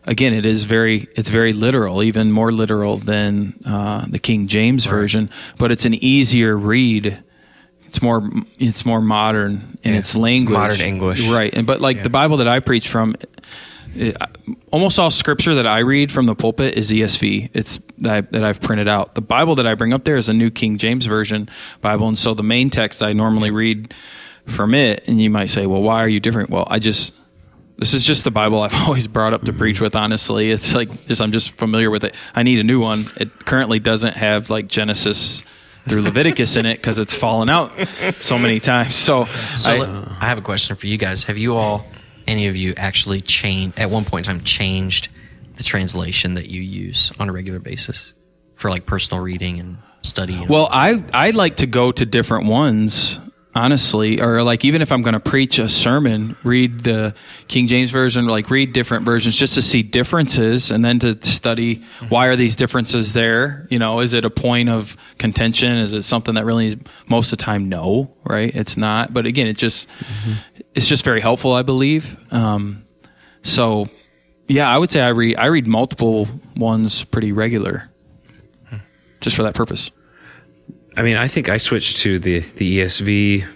[0.07, 4.85] again it is very it's very literal, even more literal than uh, the King James
[4.85, 5.29] version.
[5.59, 7.19] But it's an easier read.
[7.93, 8.27] It's more
[8.59, 11.29] it's more modern in Yeah, its it's language, modern English.
[11.29, 11.53] right?
[11.53, 13.17] And but like the Bible that I preach from,
[13.95, 14.17] it,
[14.71, 17.51] almost all scripture that I read from the pulpit is ESV.
[17.53, 19.15] It's that, I, that I've printed out.
[19.15, 21.51] The Bible that I bring up there is a New King James Version
[21.83, 23.93] Bible, and so the main text I normally read
[24.47, 25.07] from it.
[25.07, 27.13] And you might say, "Well, why are you different?" Well, I just
[27.77, 29.85] this is just the Bible I've always brought up to preach mm-hmm.
[29.85, 29.97] with.
[29.97, 32.15] Honestly, it's like just I'm just familiar with it.
[32.35, 33.13] I need a new one.
[33.17, 35.45] It currently doesn't have like Genesis
[35.89, 37.73] through Leviticus in it because it's fallen out
[38.21, 38.95] so many times.
[38.95, 39.27] So,
[39.57, 41.25] So I- I have a question for you guys.
[41.25, 41.87] Have you all,
[42.27, 45.09] any of you, actually changed at one point in time changed
[45.57, 48.13] the translation that you use on a regular basis
[48.55, 50.35] for like personal reading and study?
[50.35, 53.19] and- Well, I I like to go to different ones,
[53.55, 57.15] honestly, or like even if I'm going to preach a sermon, read the
[57.49, 61.85] King James version, like read different versions just to see differences, and then to study
[62.09, 63.67] why are these differences there?
[63.71, 65.79] You know, is it a point of contention?
[65.79, 66.77] Is it something that really is
[67.07, 68.55] most of the time no, right?
[68.55, 69.13] It's not.
[69.13, 69.89] But again, it just
[70.75, 72.17] it's just very helpful, I believe.
[72.33, 72.85] Um,
[73.43, 73.89] so.
[74.49, 77.91] Yeah, I would say I read I read multiple ones pretty regular,
[79.21, 79.91] just for that purpose.
[80.97, 83.47] I mean, I think I switched to the the ESV.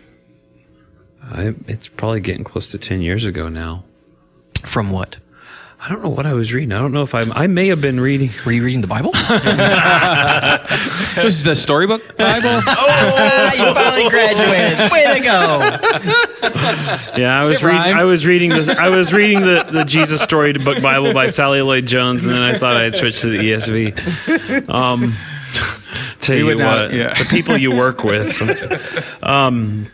[1.28, 3.84] I, it's probably getting close to ten years ago now.
[4.64, 5.18] from what?
[5.78, 6.72] I don't know what I was reading.
[6.72, 8.30] I don't know if I I may have been reading.
[8.44, 9.12] Were you reading the Bible?
[11.16, 12.60] This is the storybook Bible.
[12.66, 14.92] Ah, you finally graduated.
[14.92, 15.60] Way to go!
[17.18, 17.80] Yeah, I was reading.
[17.80, 21.86] I was reading the I was reading the, the Jesus Storybook Bible by Sally Lloyd
[21.86, 24.68] Jones, and then I thought I'd switch to the ESV.
[24.68, 25.14] Um,
[26.26, 27.14] tell you not- what, yeah.
[27.14, 28.40] the people you work with.
[29.22, 29.88] Um,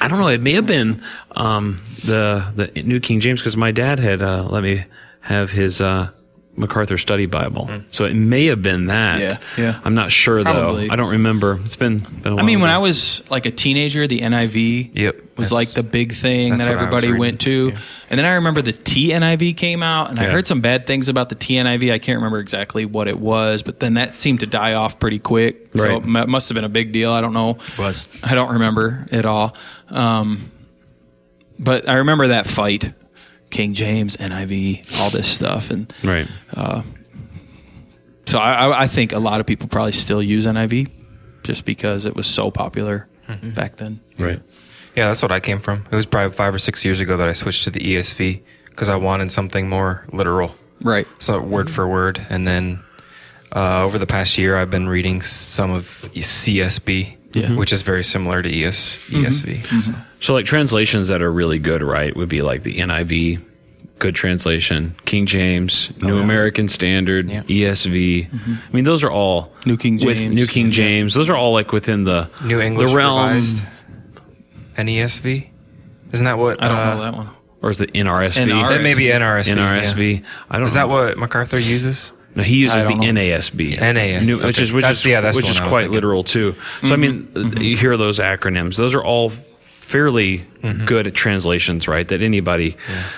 [0.00, 0.28] I don't know.
[0.28, 1.02] It may have been
[1.36, 4.84] um, the the New King James because my dad had uh, let me
[5.20, 6.10] have his uh,
[6.56, 9.20] MacArthur Study Bible, so it may have been that.
[9.20, 9.80] Yeah, yeah.
[9.84, 10.86] I'm not sure Probably.
[10.86, 10.92] though.
[10.92, 11.58] I don't remember.
[11.64, 11.98] It's been.
[11.98, 12.76] been a I while mean, when ago.
[12.76, 16.60] I was like a teenager, the NIV Yep, was that's- like the big thing that
[16.60, 17.70] what I was everybody went to.
[17.70, 17.78] Yeah.
[18.10, 21.28] And then I remember the TNIV came out, and I heard some bad things about
[21.28, 21.92] the TNIV.
[21.92, 25.18] I can't remember exactly what it was, but then that seemed to die off pretty
[25.18, 25.70] quick.
[25.74, 25.82] Right.
[25.82, 27.10] So it must have been a big deal.
[27.12, 27.58] I don't know.
[27.78, 28.06] Was.
[28.22, 29.56] I don't remember at all.
[29.88, 30.50] Um,
[31.58, 32.92] but I remember that fight.
[33.54, 36.26] King James, NIV, all this stuff, and right.
[38.26, 40.90] so I, I- I think a lot of people probably still use NIV
[41.44, 43.06] just because it was so popular
[43.54, 44.00] back then.
[44.18, 44.40] Right.
[44.96, 45.84] Yeah, that's what I came from.
[45.90, 48.88] It was probably five or six years ago that I switched to the ESV because
[48.88, 51.06] I wanted something more literal, Right.
[51.20, 52.24] so word for word.
[52.30, 52.82] And then
[53.54, 55.84] uh, over the past year, I've been reading some of
[56.14, 57.46] CSB Yeah.
[57.46, 57.56] Mm-hmm.
[57.56, 59.24] which is very similar to ES, mm-hmm.
[59.24, 59.82] ESV.
[59.82, 59.90] So.
[59.90, 60.00] Mm-hmm.
[60.20, 63.42] So, like translations that are really good, right, would be like the NIV,
[63.98, 67.42] good translation, King James, oh, New American Standard, Yeah.
[67.42, 68.28] ESV.
[68.32, 70.34] I mean, those are all New King with James.
[70.34, 71.14] New King James.
[71.14, 73.64] Those are all like within the New English the realm, Revised,
[74.76, 75.48] NESV.
[76.12, 76.62] Isn't that what?
[76.62, 77.30] I don't uh, know that one.
[77.62, 78.46] or is it NRSV?
[78.46, 78.76] NRSV.
[78.76, 79.54] It may be NRSV.
[79.56, 80.20] NRSV.
[80.20, 80.26] yeah.
[80.50, 80.86] I don't Is know.
[80.86, 82.12] that what MacArthur uses?
[82.36, 83.02] No, he uses the know.
[83.12, 83.78] NASB.
[83.78, 86.24] NASB, New- which is which That's- is yeah, which is one I was quite literal
[86.24, 86.54] too.
[86.84, 89.30] So I mean, uh, you hear those acronyms; those are all
[89.64, 90.44] fairly
[90.86, 92.08] good at translations, right?
[92.08, 92.76] That anybody.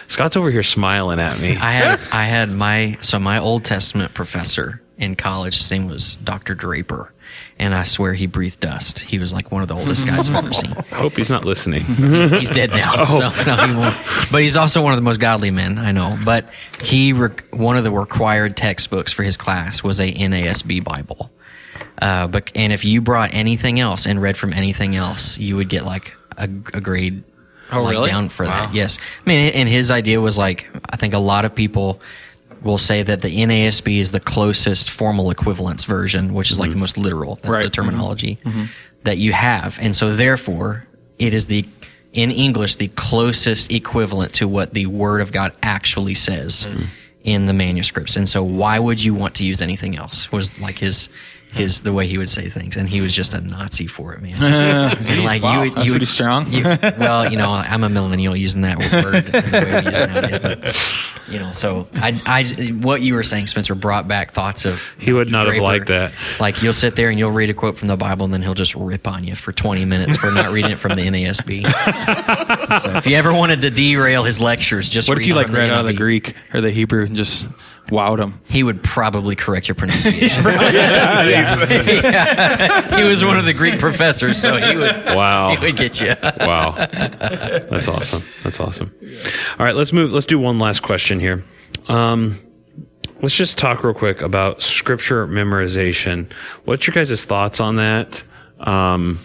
[0.09, 1.51] Scott's over here smiling at me.
[1.57, 5.57] I had I had my so my Old Testament professor in college.
[5.57, 6.55] His name was Dr.
[6.55, 7.13] Draper,
[7.59, 8.99] and I swear he breathed dust.
[8.99, 10.75] He was like one of the oldest guys I've ever seen.
[10.93, 11.83] I hope he's not listening.
[11.85, 13.97] He's, he's dead now, so no, he won't.
[14.31, 16.19] But he's also one of the most godly men I know.
[16.25, 16.49] But
[16.83, 21.31] he rec- one of the required textbooks for his class was a NASB Bible.
[22.01, 25.69] Uh, but and if you brought anything else and read from anything else, you would
[25.69, 27.25] get like a, a grade
[27.73, 28.11] Oh, like, really?
[28.11, 28.73] down for that.
[28.75, 32.01] Yes, I mean, and his idea was like I think a lot of people
[32.67, 36.75] will say that the NASB is the closest formal equivalence version, which is like the
[36.75, 36.81] mm-hmm.
[36.81, 37.37] most literal.
[37.37, 37.73] That's the Right.
[37.73, 38.65] terminology mm-hmm.
[39.05, 40.87] that you have, and so therefore
[41.19, 41.65] it is the
[42.13, 46.67] in English the closest equivalent to what the Word of God actually says
[47.25, 48.17] in the manuscripts.
[48.17, 50.33] And so, why would you want to use anything else?
[50.33, 51.09] Was like his
[51.53, 54.23] his the way he would say things, and he was just a Nazi for it,
[54.23, 54.43] man.
[54.43, 56.51] and like wow, you, would, you would, strong.
[56.53, 56.65] you-
[56.99, 59.25] well, you know, I'm a millennial using that word
[61.29, 62.45] in the way we use it nowadays, but you know, so I, I,
[62.83, 66.13] what you were saying, Spencer, brought back thoughts of He would not have liked that.
[66.41, 68.55] Like you'll sit there and you'll read a quote from the Bible, and then he'll
[68.55, 72.81] just rip on you for 20 minutes for not reading it from the NASB.
[72.81, 75.55] so if you ever wanted to derail his lectures, just What if you like from
[75.55, 77.49] the read out of the Greek or the Hebrew and just
[77.89, 78.41] wowed him?
[78.49, 80.45] He would probably correct your pronunciation.
[82.07, 82.97] Yeah.
[82.97, 85.07] He was one of the Greek professors, so he would.
[85.07, 85.55] Wow.
[85.55, 86.15] He would get you.
[86.41, 86.73] Wow.
[86.73, 88.23] That's awesome.
[88.43, 88.95] That's awesome.
[89.59, 90.13] All right, let's move.
[90.13, 91.45] Let's do one last question here.
[91.89, 92.39] Um,
[93.23, 96.31] let's just talk real quick about scripture memorization.
[96.65, 98.23] What's your guys' thoughts on that?
[98.61, 99.19] Um,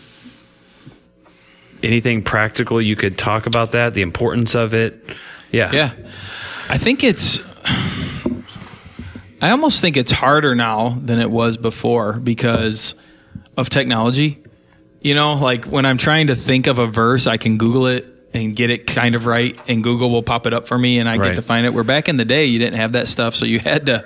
[1.83, 3.93] anything practical you could talk about that?
[3.93, 5.03] The importance of it?
[5.51, 5.71] Yeah.
[5.71, 5.93] Yeah.
[6.69, 7.39] I think it's
[9.41, 12.95] I almost think it's harder now than it was before because
[13.57, 14.37] of technology.
[15.01, 18.05] You know, like when I'm trying to think of a verse, I can Google it
[18.33, 21.09] and get it kind of right and Google will pop it up for me and
[21.09, 21.29] I Right.
[21.29, 21.73] get to find it.
[21.73, 24.05] Where back in the day you didn't have that stuff, so you had to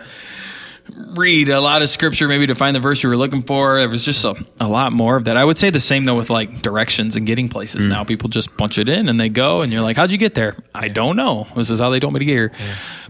[1.15, 3.77] read a lot of scripture maybe to find the verse you were looking for.
[3.79, 5.35] There was just a, a lot more of that.
[5.35, 8.03] I would say the same though with like directions and getting places now.
[8.03, 10.55] People just punch it in and they go and you're like, How'd you get there?
[10.73, 11.47] I don't know.
[11.55, 12.51] This is how they told me to get here.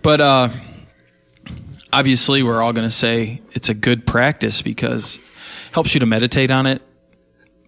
[0.01, 0.49] But uh
[1.92, 5.22] obviously we're all gonna say it's a good practice because it
[5.74, 6.82] helps you to meditate on it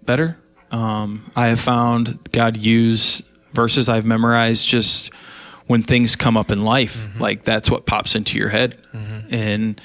[0.04, 0.38] better.
[0.72, 3.22] Um, I have found God use
[3.54, 5.12] verses I've memorized just
[5.68, 7.06] when things come up in life.
[7.20, 8.78] Like that's what pops into your head.
[9.30, 9.82] And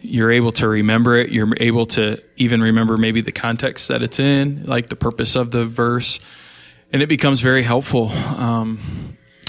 [0.00, 1.30] you're able to remember it.
[1.30, 5.50] You're able to even remember maybe the context that it's in, like the purpose of
[5.50, 6.18] the verse.
[6.92, 8.78] And it becomes very helpful um,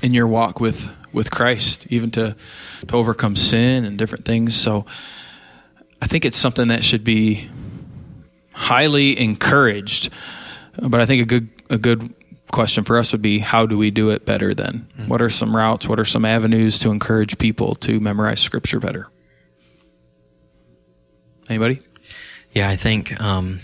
[0.01, 2.36] in your walk with, with Christ, even to,
[2.88, 4.55] to overcome sin and different things.
[4.55, 4.86] So
[6.01, 7.49] I think it's something that should be
[8.51, 10.09] highly encouraged.
[10.82, 12.14] But I think a good a good
[12.51, 14.88] question for us would be how do we do it better then?
[15.07, 19.09] What are some routes, what are some avenues to encourage people to memorize scripture better?
[21.49, 21.80] Anybody?
[22.53, 23.59] Yeah, I think um,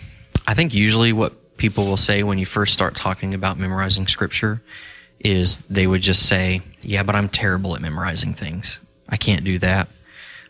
[0.48, 4.62] I think usually what people will say when you first start talking about memorizing scripture
[5.20, 8.80] is they would just say, "Yeah, but I'm terrible at memorizing things.
[9.10, 9.88] I can't do that."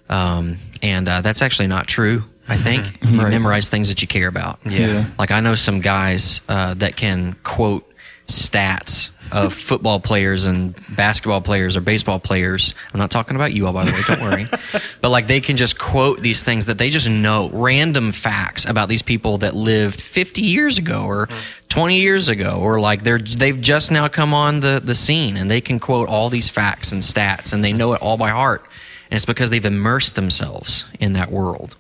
[0.10, 2.24] Um, and uh, that's actually not true.
[2.48, 3.30] I think you Right.
[3.30, 4.60] memorize things that you care about.
[4.66, 5.06] Yeah.
[5.20, 7.89] Like I know some guys uh, that can quote
[8.30, 12.74] stats of football players and basketball players or baseball players.
[12.94, 14.02] I'm not talking about you all, by the way.
[14.08, 14.82] Don't worry.
[15.02, 18.90] but like they can just quote these things that they just know, random facts about
[18.90, 21.68] these people that lived 50 years ago or mm-hmm.
[21.70, 25.50] 20 years ago, or like they're they've just now come on the the scene and
[25.50, 27.78] they can quote all these facts and stats and they mm-hmm.
[27.78, 28.64] know it all by heart.
[29.12, 31.76] And it's because they've immersed themselves in that world.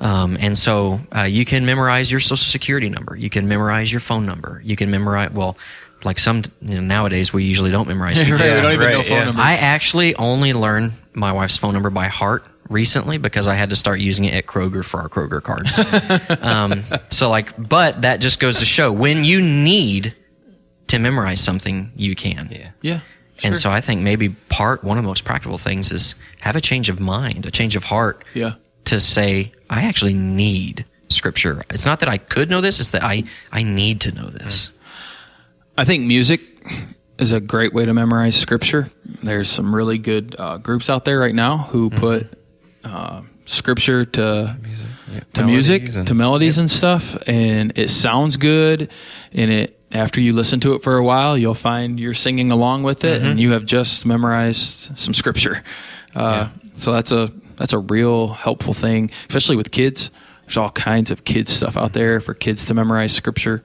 [0.00, 3.16] Um, and so uh, you can memorize your social security number.
[3.16, 4.60] You can memorize your phone number.
[4.64, 5.56] You can memorize, well,
[6.04, 9.02] like some, you know, nowadays we usually don't memorize Right, we don't even right, know
[9.02, 9.24] phone yeah.
[9.24, 9.44] numbers.
[9.44, 13.76] I actually only learned my wife's phone number by heart recently because I had to
[13.76, 15.68] start using it at Kroger for our Kroger card.
[16.42, 20.14] um, so like, but that just goes to show when you need
[20.88, 22.48] to memorize something, you can.
[22.50, 22.70] Yeah.
[22.82, 23.00] yeah.
[23.42, 26.60] And so I think maybe part one of the most practical things is have a
[26.60, 28.54] change of mind, a change of heart Yeah.
[28.86, 31.62] To say, I actually need scripture.
[31.70, 34.70] It's not that I could know this; it's that I I need to know this.
[35.76, 36.40] I think music
[37.18, 38.90] is a great way to memorize scripture.
[39.22, 41.98] There's some really good uh, groups out there right now who Mm-hmm.
[41.98, 42.38] put
[42.84, 44.56] uh, scripture to
[45.12, 48.90] Yeah, to music, melodies and- to melodies and stuff, and it sounds good.
[49.32, 52.82] And it after you listen to it for a while, you'll find you're singing along
[52.82, 53.26] with it, Mm-hmm.
[53.30, 55.62] and you have just memorized some scripture.
[56.14, 60.10] Uh, So that's a that's a real helpful thing, especially with kids.
[60.42, 63.64] There's all kinds of kids stuff out there for kids to memorize scripture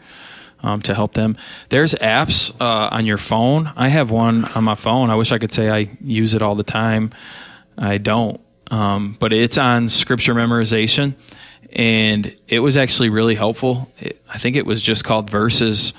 [0.64, 1.38] um, to help them.
[1.70, 3.72] There's apps uh, on your phone.
[3.76, 5.10] I have one on my phone.
[5.10, 7.12] I wish I could say I use it all the time.
[7.78, 8.40] I don't.
[8.72, 11.16] Um, but it's on scripture memorization,
[11.72, 13.92] and it was actually really helpful.
[14.00, 15.94] It, I think it was just called Verses,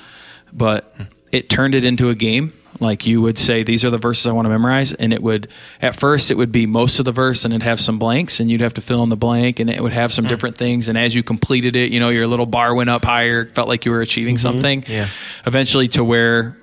[0.52, 0.94] but
[1.32, 2.52] it turned it into a game.
[2.80, 5.48] Like you would say, these are the verses I want to memorize, and it would.
[5.82, 8.50] At first, it would be most of the verse, and it'd have some blanks, and
[8.50, 10.28] you'd have to fill in the blank, and it would have some mm.
[10.28, 10.88] different things.
[10.88, 13.84] And as you completed it, you know, your little bar went up higher, felt like
[13.84, 14.42] you were achieving mm-hmm.
[14.42, 14.84] something.
[14.88, 15.08] Yeah.
[15.46, 16.56] Eventually, to where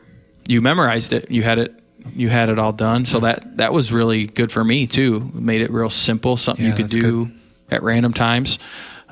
[0.48, 1.74] you memorized it, you had it
[2.16, 3.06] you had it all done.
[3.06, 3.24] So mm.
[3.24, 5.30] that that was really good for me too.
[5.34, 7.32] Made it real simple, something Yeah, you could do
[7.70, 8.60] at random times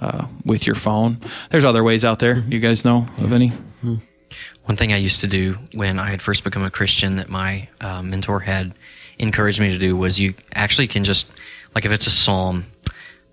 [0.02, 1.20] uh, with your phone.
[1.50, 2.36] There's other ways out there.
[2.36, 2.52] Mm-hmm.
[2.52, 3.52] You guys know of any?
[3.84, 4.02] Mm.
[4.66, 7.70] One thing I used to do when I had first become a Christian that my
[7.82, 8.74] uh, mentor had
[9.20, 11.32] encouraged me to do was you actually can just,
[11.74, 12.66] like if it's a psalm,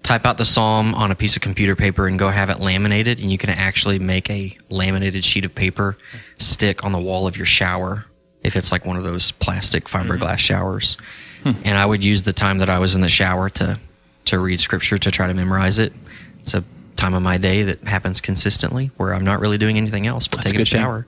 [0.03, 3.23] type out the psalm on a piece of computer paper and go have it laminated,
[3.23, 5.97] and you can actually make a laminated sheet of paper
[6.39, 8.05] stick on the wall of your shower
[8.43, 10.97] if it's like one of those plastic fiberglass showers.
[11.45, 13.79] And I would use the time that I was in the shower to
[14.27, 15.93] to read scripture to try to memorize it.
[16.39, 16.63] It's a
[16.95, 20.37] time of my day that happens consistently where I'm not really doing anything else but
[20.39, 20.81] That's taking a thing.
[20.81, 21.07] shower.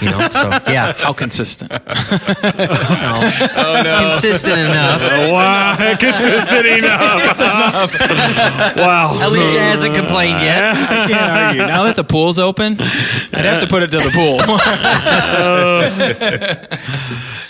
[0.00, 1.72] You know, so yeah, How consistent?
[3.54, 4.08] Oh no!
[4.10, 5.02] consistent enough.
[5.32, 8.00] wow, consistent enough.
[8.76, 9.18] wow.
[9.26, 10.64] Alicia hasn't complained yet.
[10.64, 11.66] I can't argue.
[11.66, 14.38] Now that the pool's open, I'd have to put it to the pool.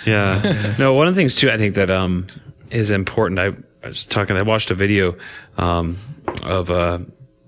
[0.04, 0.74] Yeah.
[0.78, 2.26] No, one of the things too, I think that um,
[2.70, 3.38] is important.
[3.38, 3.52] I,
[3.84, 4.36] I was talking.
[4.36, 5.16] I watched a video
[5.56, 5.98] um,
[6.42, 6.98] of uh,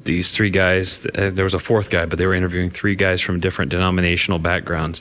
[0.04, 1.06] these three guys.
[1.06, 4.38] Uh, there was a fourth guy, but they were interviewing three guys from different denominational
[4.38, 5.00] backgrounds.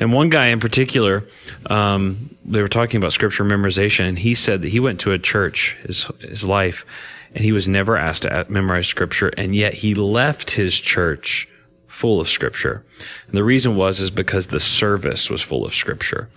[0.00, 1.24] And one guy in particular,
[1.70, 5.18] um, they were talking about scripture memorization, and he said that he went to a
[5.18, 6.86] church his his life,
[7.34, 11.48] and he was never asked to memorize scripture, and yet he left his church
[11.86, 12.84] full of scripture.
[13.26, 16.28] And the reason was is because the service was full of scripture.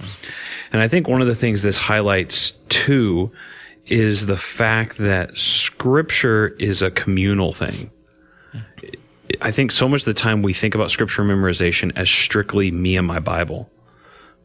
[0.72, 3.32] And I think one of the things this highlights too
[3.86, 7.92] is the fact that scripture is a communal thing.
[9.42, 12.98] I think so much of the time we think about scripture memorization as strictly me
[12.98, 13.70] and my Bible.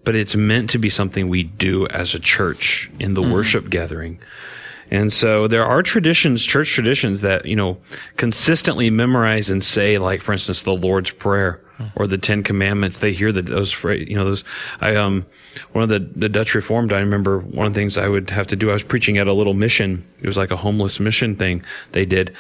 [0.05, 4.19] But it's meant to be something we do as a church in the worship gathering.
[4.91, 7.79] And so there are traditions, church traditions that, you know,
[8.17, 11.61] consistently memorize and say, like, for instance, the Lord's Prayer
[11.97, 12.99] or the Ten Commandments.
[12.99, 14.45] They hear that those, you know, those,
[14.81, 15.27] I, um,
[15.73, 18.47] one of the, the Dutch Reformed, I remember one of the things I would have
[18.49, 20.07] to do, I was preaching at a little mission.
[20.21, 22.35] It was like a homeless mission thing they did.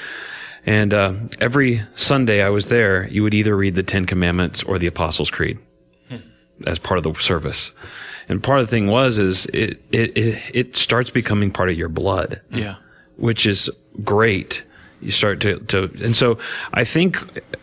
[0.66, 4.78] And, uh, every Sunday I was there, you would either read the Ten Commandments or
[4.78, 5.58] the Apostles' Creed
[6.66, 7.72] as part of the service.
[8.28, 11.76] And part of the thing was is it it it, it starts becoming part of
[11.76, 12.76] your blood, yeah.
[13.16, 13.70] which is
[14.02, 14.62] great.
[15.00, 16.38] You start to, to and so
[16.72, 17.18] I think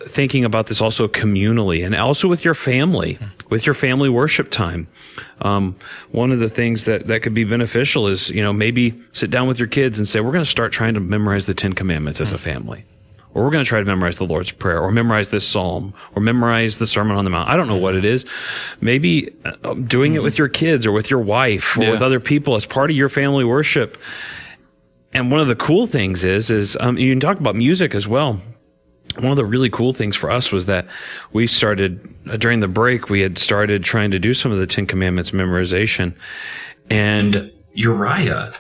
[0.08, 3.18] thinking about this also communally and also with your family,
[3.50, 4.88] with your family worship time.
[5.42, 5.76] Um,
[6.12, 9.48] one of the things that, that could be beneficial is, you know, maybe sit down
[9.48, 12.22] with your kids and say, we're going to start trying to memorize the Ten Commandments
[12.22, 12.86] as a family
[13.34, 16.22] or we're going to try to memorize the Lord's Prayer, or memorize this psalm, or
[16.22, 17.50] memorize the Sermon on the Mount.
[17.50, 18.26] I don't know what it is.
[18.82, 21.92] Maybe uh, doing it with your kids, or with your wife, or Yeah.
[21.92, 23.98] with other people as part of your family worship.
[25.14, 28.08] And one of the cool things is, is um, you can talk about music as
[28.08, 28.40] well.
[29.18, 30.88] One of the really cool things for us was that
[31.34, 33.10] we started uh, during the break.
[33.10, 36.14] We had started trying to do some of the Ten Commandments memorization,
[36.90, 38.54] and Uriah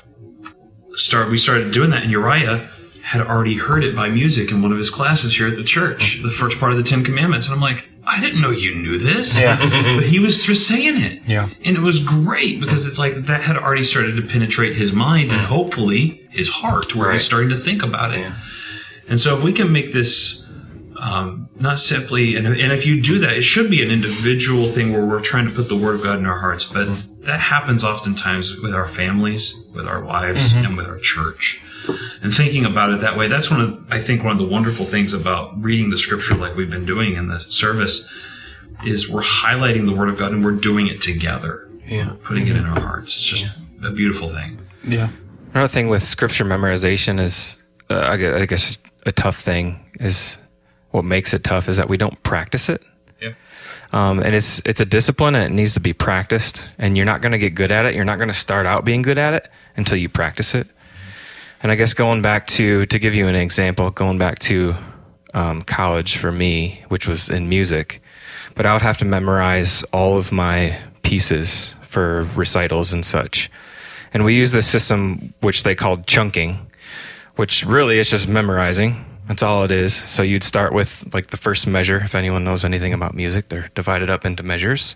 [0.95, 2.69] start we started doing that and Uriah
[3.03, 6.21] had already heard it by music in one of his classes here at the church,
[6.23, 7.47] the first part of the Ten Commandments.
[7.47, 9.39] And I'm like, I didn't know you knew this.
[9.95, 11.21] but he was just saying it.
[11.25, 11.49] Yeah.
[11.63, 15.31] And it was great because it's like that had already started to penetrate his mind
[15.31, 18.31] and hopefully his heart where he's starting to think about it.
[19.07, 20.40] And so if we can make this
[21.01, 24.93] um, not simply, and, and if you do that, it should be an individual thing
[24.93, 26.63] where we're trying to put the word of God in our hearts.
[26.63, 26.89] But
[27.23, 31.59] that happens oftentimes with our families, with our wives, and with our church.
[32.21, 34.85] And thinking about it that way, that's one of, I think, one of the wonderful
[34.85, 38.07] things about reading the scripture like we've been doing in the service
[38.85, 41.67] is we're highlighting the word of God and we're doing it together.
[41.87, 42.13] Yeah.
[42.23, 43.17] Putting it in our hearts.
[43.17, 44.59] It's just a beautiful thing.
[44.83, 45.09] Yeah.
[45.55, 47.57] Another thing with scripture memorization is,
[47.89, 48.77] uh, I guess,
[49.07, 50.37] a tough thing is
[50.91, 52.81] what makes it tough is that we don't practice it.
[53.21, 53.33] Yeah.
[53.93, 56.63] Um, and it's it's a discipline and it needs to be practiced.
[56.77, 57.95] And you're not going to get good at it.
[57.95, 60.67] You're not going to start out being good at it until you practice it.
[61.63, 64.75] And I guess going back to to give you an example, going back to
[65.33, 68.01] um, college for me, which was in music,
[68.55, 73.49] but I would have to memorize all of my pieces for recitals and such.
[74.13, 76.57] And we use this system which they called chunking,
[77.35, 79.05] which really is just memorizing.
[79.27, 79.93] That's all it is.
[79.93, 81.97] So you'd start with like the first measure.
[81.97, 84.95] If anyone knows anything about music, they're divided up into measures.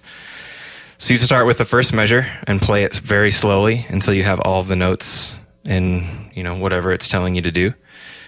[0.97, 4.39] So you start with the first measure and play it very slowly until you have
[4.39, 6.03] all of the notes in,
[6.33, 7.73] you know, whatever it's telling you to do.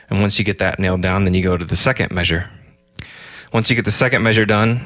[0.10, 2.50] And once you get that nailed down, then you go to the second measure.
[3.54, 4.82] Once you get the second measure done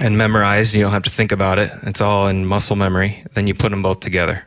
[0.00, 1.72] and memorized, you don't have to think about it.
[1.82, 3.24] It's all in muscle memory.
[3.34, 4.46] Then you put them both together.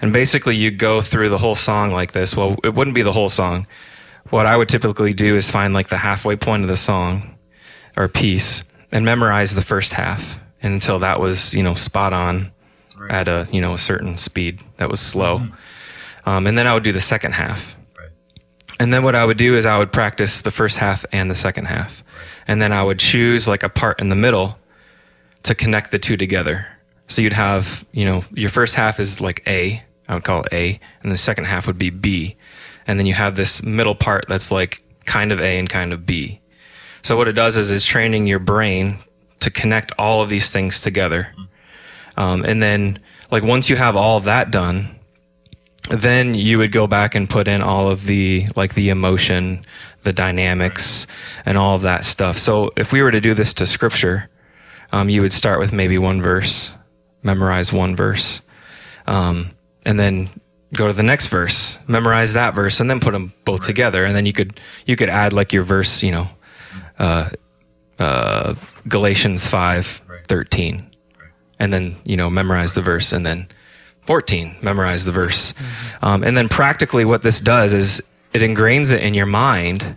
[0.00, 2.36] And basically, you go through the whole song like this.
[2.36, 3.66] Well, it wouldn't be the whole song.
[4.30, 7.38] What I would typically do is find like the halfway point of the song
[7.96, 12.52] or piece and memorize the first half until that was, you know, spot on
[13.08, 15.46] at a, you know, a certain speed that was slow.
[16.26, 17.76] Um, and then I would do the second half.
[18.80, 21.34] And then what I would do is I would practice the first half and the
[21.34, 22.04] second half.
[22.46, 24.58] And then I would choose like a part in the middle
[25.44, 26.66] to connect the two together.
[27.08, 30.52] So you'd have, you know, your first half is like A, I would call it
[30.52, 32.36] A, and the second half would be B.
[32.88, 36.04] And then you have this middle part that's like kind of A and kind of
[36.04, 36.40] B.
[37.02, 38.98] So what it does is it's training your brain
[39.40, 41.32] to connect all of these things together.
[42.16, 42.98] Um, and then
[43.30, 44.98] like once you have all that done,
[45.90, 49.64] then you would go back and put in all of the like the emotion,
[50.02, 51.06] the dynamics,
[51.46, 52.36] and all of that stuff.
[52.36, 54.28] So if we were to do this to scripture,
[54.92, 56.72] um, you would start with maybe one verse,
[57.22, 58.42] memorize one verse,
[59.06, 59.50] um,
[59.86, 60.28] and then
[60.74, 64.04] go to the next verse, memorize that verse, and then put them both together.
[64.04, 66.28] And then you could you could add like your verse, you know,
[66.98, 67.30] uh,
[67.98, 68.54] uh,
[68.86, 69.86] Galatians five
[70.28, 70.90] thirteen,
[71.58, 73.48] and then you know memorize the verse, and then
[74.02, 75.52] 14 memorize the verse.
[76.00, 78.02] Um, and then practically what this does is
[78.32, 79.96] it ingrains it in your mind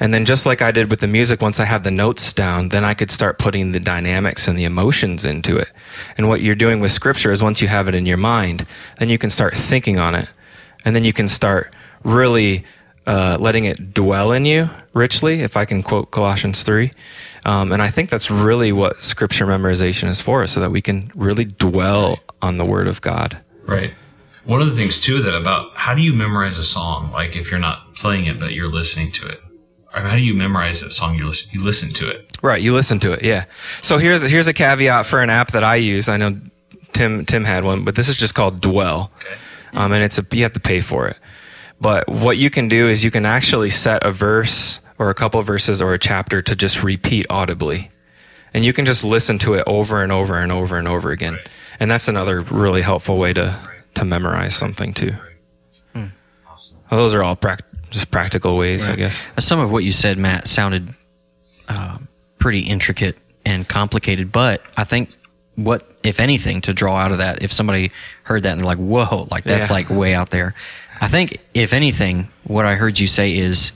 [0.00, 2.70] and then just like i did with the music once i have the notes down
[2.70, 5.68] then i could start putting the dynamics and the emotions into it.
[6.16, 8.66] And what you're doing with scripture is once you have it in your mind
[8.98, 10.28] then you can start thinking on it.
[10.84, 12.64] And then you can start really
[13.06, 16.90] uh, letting it dwell in you richly if i can quote colossians 3
[17.44, 21.10] um, and i think that's really what scripture memorization is for so that we can
[21.14, 23.38] really dwell on the word of god.
[23.64, 23.92] Right.
[24.44, 27.10] One of the things too that about how do you memorize a song?
[27.12, 29.40] Like if you're not playing it but you're listening to it,
[29.92, 31.16] how do you memorize that song?
[31.16, 32.36] You listen, you listen to it.
[32.42, 33.44] Right, you listen to it, yeah.
[33.82, 36.08] So here's here's a caveat for an app that I use.
[36.08, 36.40] I know
[36.92, 39.10] Tim Tim had one, but this is just called Dwell,
[39.74, 41.16] um, and it's a you have to pay for it.
[41.80, 45.40] But what you can do is you can actually set a verse or a couple
[45.42, 47.90] verses or a chapter to just repeat audibly,
[48.54, 51.38] and you can just listen to it over and over and over and over again.
[51.78, 53.58] And that's another really helpful way to
[53.94, 55.14] to memorize something too.
[56.90, 59.24] Well, those are all prac- just practical ways, I guess.
[59.38, 60.88] Some of what you said, Matt, sounded
[61.68, 61.98] uh,
[62.38, 65.10] pretty intricate and complicated, but I think
[65.56, 67.90] what, if anything, to draw out of that, if somebody
[68.22, 69.74] heard that and like, whoa, like that's Yeah.
[69.74, 70.54] like way out there.
[71.00, 73.72] I think, if anything, what I heard you say is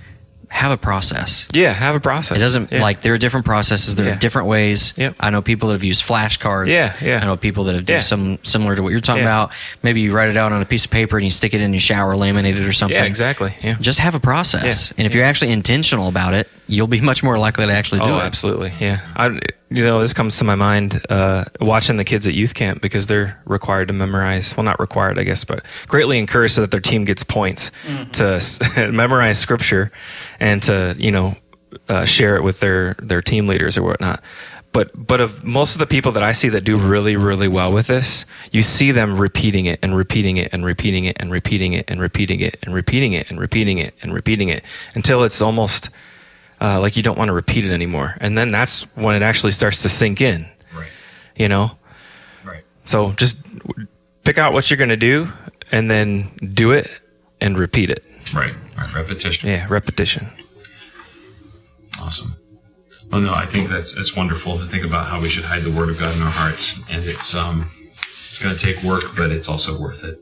[0.55, 1.49] have a process.
[1.53, 2.37] Yeah, have a process.
[2.39, 2.81] It doesn't Yeah.
[2.81, 3.97] like there are different processes.
[3.97, 4.13] There Yeah.
[4.13, 4.93] are different ways.
[4.97, 5.17] Yep.
[5.19, 6.69] I know people that have used flashcards.
[6.69, 7.19] Yeah, yeah.
[7.21, 8.03] I know people that have done Yeah.
[8.03, 9.51] some similar to what you're talking about.
[9.83, 11.73] Maybe you write it out on a piece of paper and you stick it in
[11.73, 12.97] your shower, laminate it or something.
[12.97, 13.53] Yeah, exactly.
[13.63, 13.75] Yeah.
[13.81, 17.39] Just have a process, and if you're actually intentional about it, you'll be much more
[17.39, 18.25] likely to actually do oh, it.
[18.25, 18.73] absolutely.
[18.81, 19.01] Yeah.
[19.17, 19.39] I,
[19.71, 23.07] you know, this comes to my mind uh, watching the kids at youth camp because
[23.07, 24.57] they're required to memorize.
[24.57, 27.71] Well, not required, I guess, but greatly encouraged so that their team gets points
[28.13, 28.41] to
[28.93, 29.91] memorize scripture
[30.41, 31.37] and to you know
[31.89, 34.23] uh, share it with their their team leaders or whatnot.
[34.73, 37.73] But but of most of the people that I see that do really really well
[37.73, 41.73] with this, you see them repeating it and repeating it and repeating it and repeating
[41.73, 44.49] it and repeating it and repeating it and repeating it and repeating it and repeating
[44.49, 45.91] it until it's almost
[46.65, 48.17] uh, like you don't want to repeat it anymore.
[48.21, 50.89] And then that's when it actually starts to sink in, Right.
[51.37, 51.77] you know?
[52.45, 52.65] Right.
[52.85, 53.37] So just
[54.25, 55.31] pick out what you're going to do
[55.73, 56.89] and then do it
[57.41, 58.03] and repeat it.
[58.35, 58.55] Right.
[58.79, 58.95] Right.
[58.95, 59.49] Repetition.
[59.51, 60.29] Yeah, repetition.
[62.01, 62.35] Awesome.
[63.11, 65.71] Well, no, I think that's it's wonderful to think about how we should hide the
[65.71, 67.71] Word of God in our hearts, and it's um,
[68.29, 70.19] it's going to take work, but it's also worth it.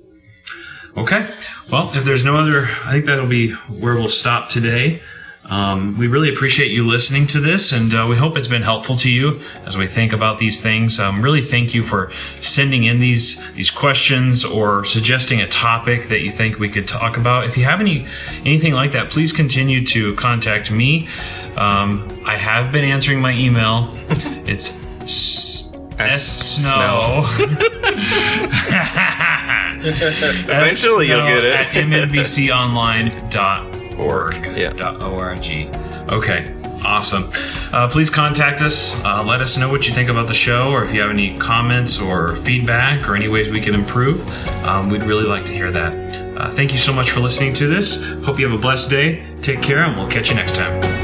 [0.96, 1.26] Okay.
[1.70, 5.00] Well, if there's no other, I think that'll be where we'll stop today.
[5.44, 8.94] Um, we really appreciate you listening to this, and uh, we hope it's been helpful
[8.96, 11.00] to you as we think about these things.
[11.00, 16.20] Um, really, thank you for sending in these these questions or suggesting a topic that
[16.20, 17.44] you think we could talk about.
[17.44, 18.06] If you have any
[18.44, 21.08] anything like that, please continue to contact me.
[21.56, 23.92] Um, I have been answering my email.
[24.46, 27.22] It's s- S- snow.
[29.84, 31.76] Eventually you'll get it.
[31.76, 34.56] at mnbconline.org.
[34.56, 35.06] Yeah.
[35.06, 36.12] .org.
[36.12, 36.54] Okay.
[36.84, 37.30] Awesome.
[37.72, 39.00] Uh, please contact us.
[39.04, 41.36] Uh, let us know what you think about the show, or if you have any
[41.38, 44.28] comments or feedback, or any ways we can improve.
[44.64, 46.36] Um, we'd really like to hear that.
[46.36, 48.02] Uh, thank you so much for listening to this.
[48.24, 49.24] Hope you have a blessed day.
[49.42, 51.01] Take care, and we'll catch you next time.